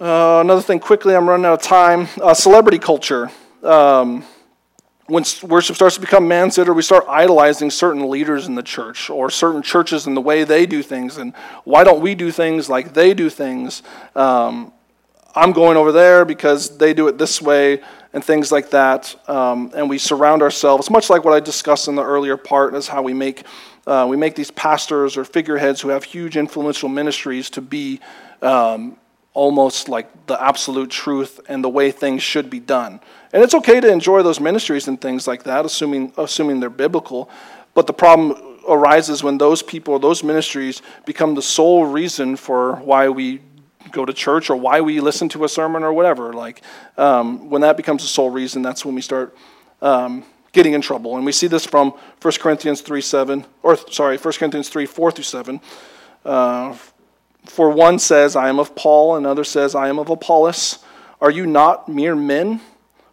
[0.00, 2.08] Uh, another thing, quickly, I'm running out of time.
[2.20, 3.30] Uh, celebrity culture.
[3.62, 4.24] Um,
[5.06, 9.10] when worship starts to become man centered, we start idolizing certain leaders in the church
[9.10, 11.18] or certain churches and the way they do things.
[11.18, 11.34] And
[11.64, 13.82] why don't we do things like they do things?
[14.16, 14.72] Um,
[15.34, 17.80] I'm going over there because they do it this way
[18.12, 19.14] and things like that.
[19.28, 22.88] Um, and we surround ourselves, much like what I discussed in the earlier part, is
[22.88, 23.44] how we make
[23.86, 28.00] uh, we make these pastors or figureheads who have huge influential ministries to be
[28.40, 28.96] um,
[29.34, 33.00] almost like the absolute truth and the way things should be done.
[33.32, 37.30] And it's okay to enjoy those ministries and things like that, assuming, assuming they're biblical.
[37.74, 43.08] But the problem arises when those people, those ministries, become the sole reason for why
[43.08, 43.40] we
[43.90, 46.32] go to church or why we listen to a sermon or whatever.
[46.32, 46.62] Like,
[46.96, 49.34] um, when that becomes the sole reason, that's when we start
[49.80, 51.16] um, getting in trouble.
[51.16, 55.10] And we see this from 1 Corinthians 3 7, or sorry, 1 Corinthians 3 4
[55.10, 55.60] through 7.
[56.24, 56.76] Uh,
[57.44, 60.78] for one says, I am of Paul, another says, I am of Apollos.
[61.20, 62.60] Are you not mere men?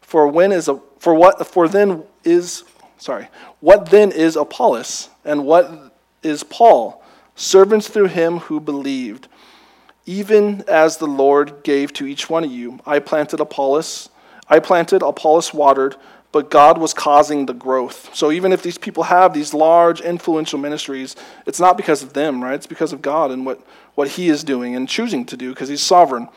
[0.02, 2.64] For when is a for what for then is
[2.98, 3.30] sorry,
[3.60, 7.04] what then is Apollos, and what is Paul?
[7.36, 9.28] Servants through him who believed,
[10.06, 12.80] even as the Lord gave to each one of you.
[12.86, 14.10] I planted Apollos,
[14.50, 15.96] I planted, Apollos watered
[16.32, 18.14] but God was causing the growth.
[18.16, 21.16] So even if these people have these large, influential ministries,
[21.46, 22.54] it's not because of them, right?
[22.54, 23.60] It's because of God and what,
[23.96, 26.30] what He is doing and choosing to do because He's sovereign.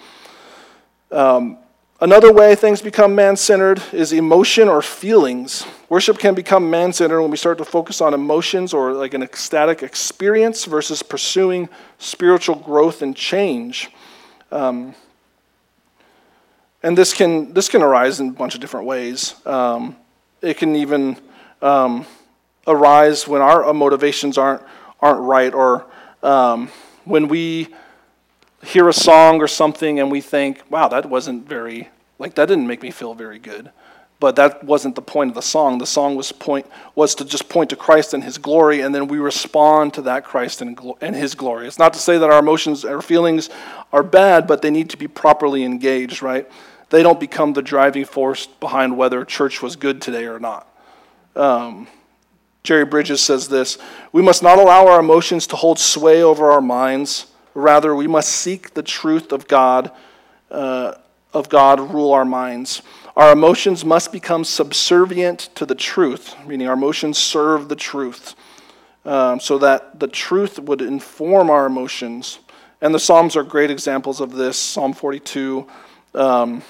[1.11, 1.59] Um,
[2.01, 5.67] another way things become man centered is emotion or feelings.
[5.91, 9.23] Worship can become man centered when we start to focus on emotions or like an
[9.23, 11.69] ecstatic experience versus pursuing
[11.99, 13.91] spiritual growth and change.
[14.51, 14.95] Um,
[16.83, 19.35] and this can this can arise in a bunch of different ways.
[19.47, 19.97] Um,
[20.41, 21.17] it can even
[21.61, 22.07] um,
[22.67, 24.63] arise when our motivations aren't
[25.01, 25.87] aren't right, or
[26.23, 26.71] um,
[27.05, 27.69] when we
[28.65, 32.67] hear a song or something and we think, "Wow, that wasn't very like that didn't
[32.67, 33.71] make me feel very good."
[34.19, 35.79] But that wasn't the point of the song.
[35.79, 39.09] The song was point was to just point to Christ and His glory, and then
[39.09, 41.67] we respond to that Christ and, and His glory.
[41.67, 43.51] It's not to say that our emotions or feelings
[43.93, 46.49] are bad, but they need to be properly engaged, right?
[46.93, 50.69] They don't become the driving force behind whether church was good today or not.
[51.35, 51.89] Um,
[52.63, 53.79] Jerry Bridges says this
[54.13, 57.27] We must not allow our emotions to hold sway over our minds.
[57.55, 59.91] Rather, we must seek the truth of God,
[60.51, 60.95] uh,
[61.33, 62.83] of God rule our minds.
[63.17, 68.35] Our emotions must become subservient to the truth, meaning our emotions serve the truth,
[69.07, 72.39] um, so that the truth would inform our emotions.
[72.83, 74.59] And the Psalms are great examples of this.
[74.59, 75.67] Psalm 42.
[76.15, 76.63] Um,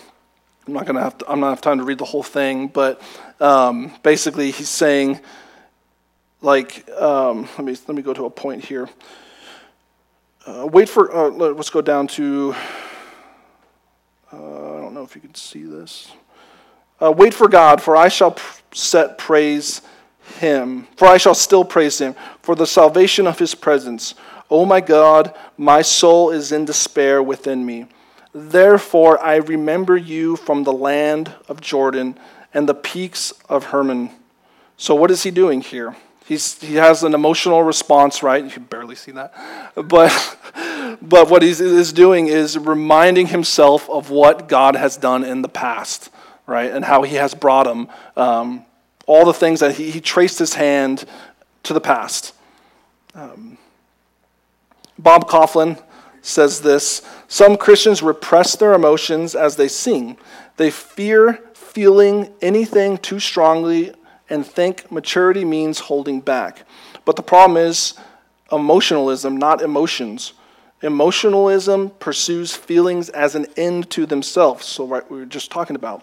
[0.66, 3.02] I'm not going to have I'm not have time to read the whole thing, but
[3.40, 5.18] um, basically he's saying,
[6.40, 8.88] like, um, let me let me go to a point here.
[10.46, 12.54] Uh, wait for uh, let's go down to.
[14.32, 16.12] Uh, I don't know if you can see this.
[17.00, 18.36] Uh, wait for God, for I shall
[18.72, 19.82] set praise
[20.38, 24.14] Him, for I shall still praise Him for the salvation of His presence.
[24.48, 27.86] O my God, my soul is in despair within me.
[28.35, 32.18] Therefore, I remember you from the land of Jordan
[32.55, 34.11] and the peaks of Hermon.
[34.76, 35.97] So, what is he doing here?
[36.24, 38.43] He's, he has an emotional response, right?
[38.43, 39.35] You can barely see that.
[39.74, 40.39] But,
[41.03, 45.49] but what he is doing is reminding himself of what God has done in the
[45.49, 46.11] past,
[46.47, 46.70] right?
[46.70, 47.89] And how he has brought him.
[48.16, 48.64] Um,
[49.07, 51.05] all the things that he, he traced his hand
[51.64, 52.35] to the past.
[53.14, 53.59] Um,
[54.99, 55.83] Bob Kauflin
[56.23, 60.16] says this Some Christians repress their emotions as they sing.
[60.57, 63.93] They fear feeling anything too strongly
[64.31, 66.64] and think maturity means holding back.
[67.05, 67.95] But the problem is
[68.51, 70.33] emotionalism, not emotions.
[70.83, 74.66] Emotionalism pursues feelings as an end to themselves.
[74.66, 76.03] So, right, we were just talking about.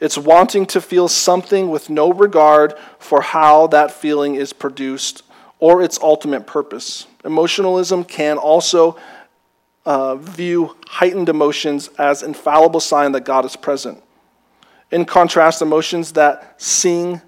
[0.00, 5.22] It's wanting to feel something with no regard for how that feeling is produced
[5.58, 7.06] or its ultimate purpose.
[7.24, 8.96] Emotionalism can also
[9.84, 14.02] uh, view heightened emotions as infallible sign that God is present.
[14.90, 17.20] In contrast, emotions that sing,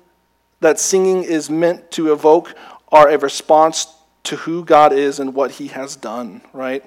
[0.61, 2.55] that singing is meant to evoke,
[2.93, 3.87] are a response
[4.25, 6.43] to who God is and what He has done.
[6.53, 6.85] Right.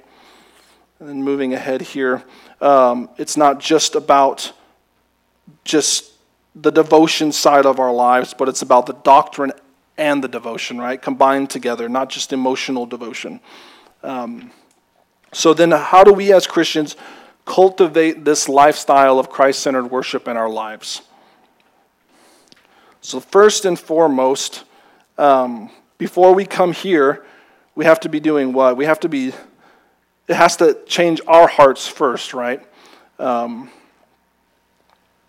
[1.00, 2.24] And moving ahead here,
[2.62, 4.54] um, it's not just about
[5.64, 6.12] just
[6.56, 9.52] the devotion side of our lives, but it's about the doctrine
[9.98, 11.00] and the devotion, right?
[11.00, 13.40] Combined together, not just emotional devotion.
[14.04, 14.52] Um,
[15.34, 16.96] so, then how do we as Christians
[17.46, 21.02] cultivate this lifestyle of Christ centered worship in our lives?
[23.02, 24.64] So, first and foremost,
[25.18, 27.26] um, before we come here,
[27.76, 28.78] we have to be doing what?
[28.78, 29.34] We have to be,
[30.28, 32.62] it has to change our hearts first, right?
[33.20, 33.70] Um,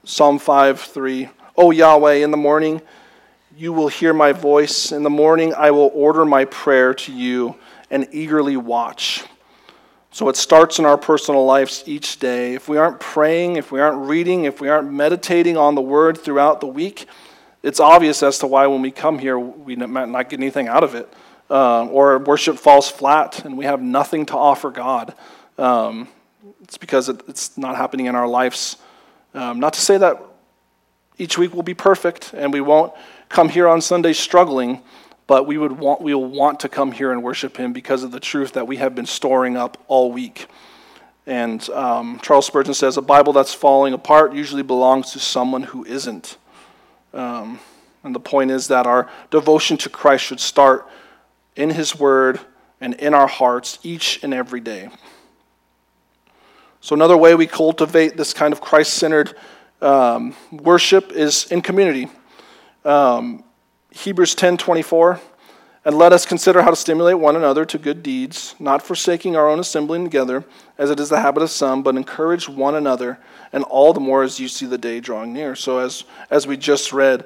[0.04, 1.28] Psalm 5 3.
[1.56, 2.80] Oh Yahweh, in the morning
[3.56, 4.92] you will hear my voice.
[4.92, 7.56] In the morning I will order my prayer to you
[7.90, 9.24] and eagerly watch.
[10.10, 12.54] So it starts in our personal lives each day.
[12.54, 16.16] If we aren't praying, if we aren't reading, if we aren't meditating on the word
[16.18, 17.06] throughout the week,
[17.62, 20.82] it's obvious as to why when we come here, we might not get anything out
[20.82, 21.12] of it.
[21.50, 25.14] Uh, or worship falls flat and we have nothing to offer God.
[25.56, 26.08] Um,
[26.62, 28.76] it's because it, it's not happening in our lives.
[29.34, 30.20] Um, not to say that
[31.18, 32.92] each week will be perfect and we won't
[33.28, 34.82] come here on Sunday struggling,
[35.28, 38.10] but we would want we will want to come here and worship him because of
[38.10, 40.48] the truth that we have been storing up all week.
[41.26, 45.84] And um, Charles Spurgeon says a Bible that's falling apart usually belongs to someone who
[45.84, 46.38] isn't.
[47.12, 47.60] Um,
[48.02, 50.88] and the point is that our devotion to Christ should start
[51.54, 52.40] in His Word
[52.80, 54.88] and in our hearts each and every day.
[56.80, 59.34] So, another way we cultivate this kind of Christ centered
[59.82, 62.08] um, worship is in community.
[62.84, 63.44] Um,
[63.90, 65.20] Hebrews 10:24
[65.84, 69.48] And let us consider how to stimulate one another to good deeds, not forsaking our
[69.48, 70.44] own assembling together,
[70.76, 73.18] as it is the habit of some, but encourage one another,
[73.52, 75.54] and all the more as you see the day drawing near.
[75.54, 77.24] So, as, as we just read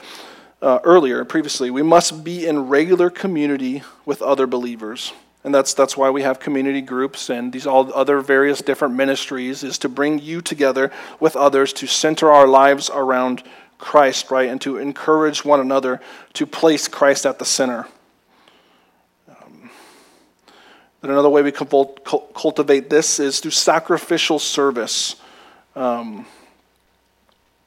[0.61, 5.13] uh, earlier, previously, we must be in regular community with other believers.
[5.45, 9.65] And that's, that's why we have community groups and these all other various different ministries,
[9.65, 13.43] is to bring you together with others to center our lives around
[13.83, 14.49] Christ, right?
[14.49, 16.01] And to encourage one another
[16.35, 17.87] to place Christ at the center.
[21.03, 25.17] But another way we cultivate this is through sacrificial service.
[25.75, 26.27] Um,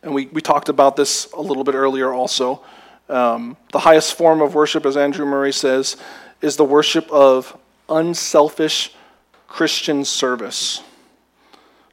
[0.01, 2.63] and we, we talked about this a little bit earlier also.
[3.09, 5.97] Um, the highest form of worship, as Andrew Murray says,
[6.41, 7.57] is the worship of
[7.89, 8.93] unselfish
[9.49, 10.82] Christian service.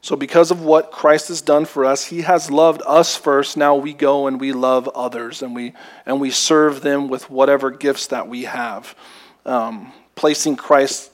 [0.03, 3.57] So, because of what Christ has done for us, He has loved us first.
[3.57, 5.74] Now we go and we love others and we,
[6.05, 8.96] and we serve them with whatever gifts that we have.
[9.46, 11.11] Um, placing Christ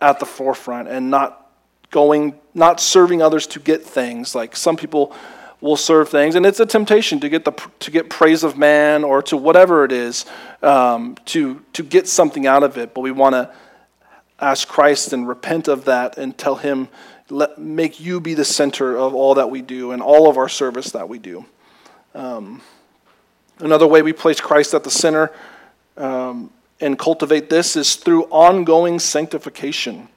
[0.00, 1.50] at the forefront and not
[1.90, 4.34] going, not serving others to get things.
[4.34, 5.14] Like some people
[5.60, 9.04] will serve things, and it's a temptation to get the to get praise of man
[9.04, 10.24] or to whatever it is
[10.62, 12.94] um, to to get something out of it.
[12.94, 13.52] But we want to
[14.40, 16.88] ask Christ and repent of that and tell Him,
[17.30, 20.48] let make you be the center of all that we do and all of our
[20.48, 21.44] service that we do.
[22.14, 22.62] Um,
[23.58, 25.30] another way we place Christ at the center
[25.96, 26.50] um,
[26.80, 30.08] and cultivate this is through ongoing sanctification.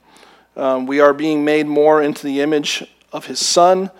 [0.56, 3.90] Um, we are being made more into the image of his son.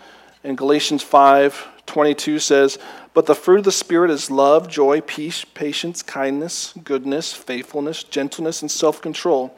[0.45, 2.79] And Galatians 5 22 says,
[3.13, 8.63] But the fruit of the Spirit is love, joy, peace, patience, kindness, goodness, faithfulness, gentleness,
[8.63, 9.57] and self control.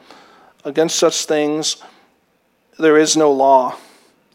[0.63, 1.77] Against such things
[2.77, 3.77] there is no law.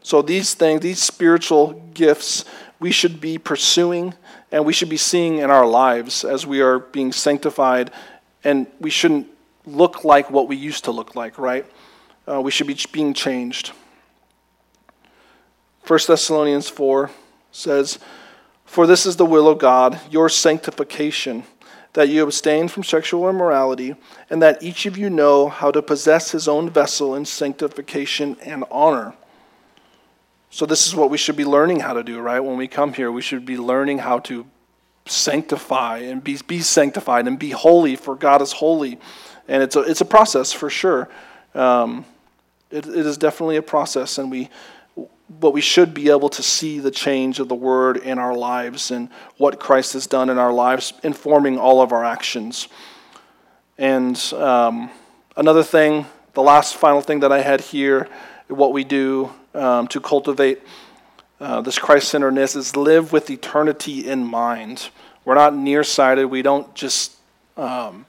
[0.03, 2.45] So these things, these spiritual gifts,
[2.79, 4.15] we should be pursuing
[4.51, 7.91] and we should be seeing in our lives as we are being sanctified
[8.43, 9.29] and we shouldn't
[9.67, 11.67] look like what we used to look like, right?
[12.27, 13.73] Uh, we should be being changed.
[15.87, 17.11] 1 Thessalonians 4
[17.53, 17.99] says,
[18.65, 21.45] For this is the will of God, your sanctification,
[21.93, 23.97] that you abstain from sexual immorality,
[24.29, 28.65] and that each of you know how to possess his own vessel in sanctification and
[28.71, 29.15] honor.
[30.51, 32.41] So, this is what we should be learning how to do, right?
[32.41, 34.47] When we come here, we should be learning how to
[35.07, 38.99] sanctify and be, be sanctified and be holy, for God is holy.
[39.49, 41.09] And it's a, it's a process for sure.
[41.55, 42.05] Um,
[42.71, 44.49] it, it is definitely a process, and we,
[45.39, 48.91] but we should be able to see the change of the Word in our lives
[48.91, 52.67] and what Christ has done in our lives, informing all of our actions.
[53.79, 54.91] And um,
[55.37, 58.09] another thing, the last final thing that I had here,
[58.49, 60.63] what we do um, to cultivate
[61.41, 64.91] uh, this Christ centeredness is live with eternity in mind.
[65.25, 66.27] We're not nearsighted.
[66.27, 67.17] We don't just
[67.57, 68.05] um,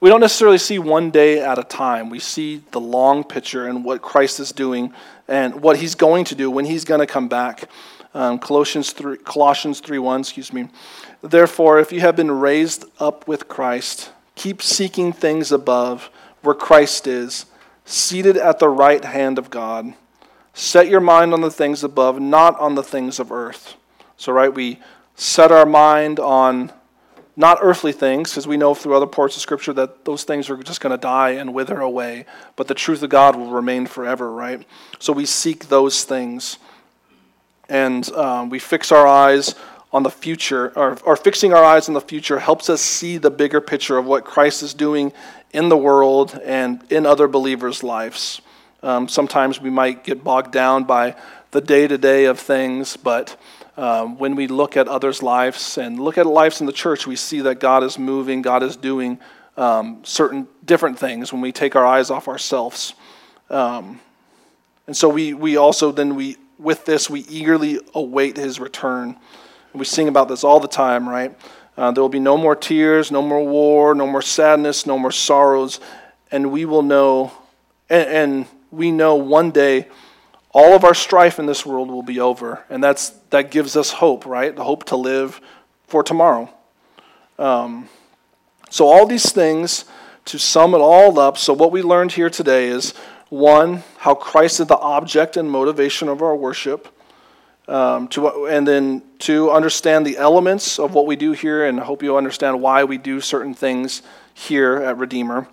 [0.00, 2.10] we don't necessarily see one day at a time.
[2.10, 4.92] We see the long picture and what Christ is doing
[5.26, 7.68] and what He's going to do when He's going to come back.
[8.14, 10.68] Um, Colossians three Colossians three one, excuse me.
[11.22, 16.10] Therefore, if you have been raised up with Christ, keep seeking things above,
[16.42, 17.46] where Christ is,
[17.84, 19.94] seated at the right hand of God.
[20.54, 23.74] Set your mind on the things above, not on the things of earth.
[24.16, 24.78] So, right, we
[25.14, 26.72] set our mind on
[27.36, 30.56] not earthly things, because we know through other parts of Scripture that those things are
[30.56, 32.24] just going to die and wither away,
[32.56, 34.66] but the truth of God will remain forever, right?
[34.98, 36.58] So we seek those things.
[37.68, 39.54] And um, we fix our eyes
[39.92, 43.30] on the future, or, or fixing our eyes on the future helps us see the
[43.30, 45.12] bigger picture of what Christ is doing
[45.52, 48.40] in the world and in other believers' lives.
[48.82, 51.16] Um, sometimes we might get bogged down by
[51.50, 53.36] the day to day of things, but
[53.76, 57.16] um, when we look at others' lives and look at lives in the church, we
[57.16, 59.18] see that God is moving, God is doing
[59.56, 62.94] um, certain different things when we take our eyes off ourselves.
[63.50, 64.00] Um,
[64.86, 69.16] and so we, we also then we with this we eagerly await his return.
[69.74, 71.36] We sing about this all the time, right?
[71.76, 75.12] Uh, there will be no more tears, no more war, no more sadness, no more
[75.12, 75.80] sorrows,
[76.32, 77.32] and we will know
[77.90, 79.86] and, and we know one day
[80.56, 82.64] all of our strife in this world will be over.
[82.70, 84.56] And that's, that gives us hope, right?
[84.56, 85.38] The hope to live
[85.86, 86.48] for tomorrow.
[87.38, 87.90] Um,
[88.70, 89.84] so, all these things,
[90.24, 92.94] to sum it all up, so what we learned here today is
[93.28, 96.88] one, how Christ is the object and motivation of our worship.
[97.68, 101.84] Um, to, and then to understand the elements of what we do here, and I
[101.84, 104.00] hope you understand why we do certain things
[104.32, 105.48] here at Redeemer.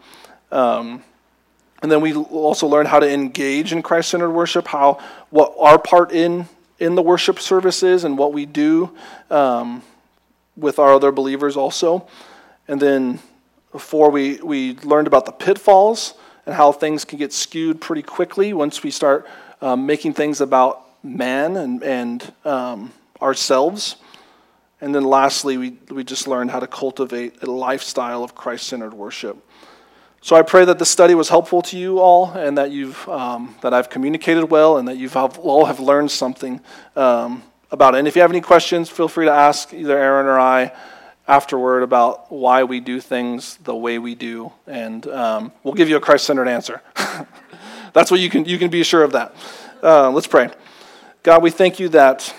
[0.50, 1.04] Um,
[1.84, 5.78] and then we also learn how to engage in Christ centered worship, how what our
[5.78, 6.48] part in,
[6.80, 8.90] in the worship service is, and what we do
[9.30, 9.84] um,
[10.56, 12.08] with our other believers also.
[12.70, 13.20] And then
[13.74, 16.14] before we, we learned about the pitfalls
[16.46, 19.28] and how things can get skewed pretty quickly once we start
[19.62, 23.98] um, making things about man and, and um, ourselves.
[24.80, 28.94] And then lastly, we, we just learned how to cultivate a lifestyle of Christ centered
[28.94, 29.38] worship.
[30.24, 33.56] So I pray that this study was helpful to you all, and that you've um,
[33.60, 36.62] that I've communicated well, and that you've all have learned something
[36.96, 37.98] um, about it.
[37.98, 40.72] And if you have any questions, feel free to ask either Aaron or I
[41.28, 45.98] afterward about why we do things the way we do, and um, we'll give you
[45.98, 46.82] a Christ-centered answer.
[47.92, 49.36] That's what you can you can be sure of that.
[49.84, 50.50] Uh, let's pray.
[51.24, 52.34] God, we thank you that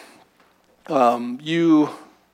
[0.86, 1.90] um, you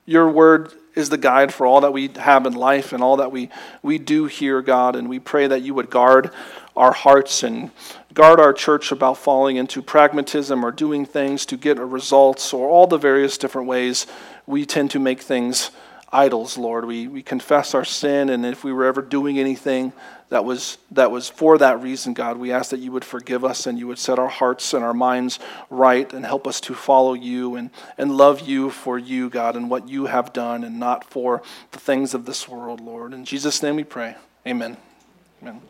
[0.06, 3.32] your word is the guide for all that we have in life and all that
[3.32, 3.48] we,
[3.82, 4.96] we do here, God.
[4.96, 6.30] And we pray that you would guard
[6.76, 7.70] our hearts and
[8.14, 12.86] guard our church about falling into pragmatism or doing things to get results or all
[12.86, 14.06] the various different ways
[14.46, 15.70] we tend to make things
[16.12, 16.84] idols, Lord.
[16.84, 19.92] We, we confess our sin, and if we were ever doing anything
[20.30, 23.66] that was, that was for that reason, God, we ask that you would forgive us
[23.66, 27.14] and you would set our hearts and our minds right and help us to follow
[27.14, 31.04] you and, and love you for you, God, and what you have done and not
[31.04, 33.12] for the things of this world, Lord.
[33.12, 34.16] In Jesus' name we pray.
[34.46, 34.76] Amen.
[35.42, 35.60] Amen.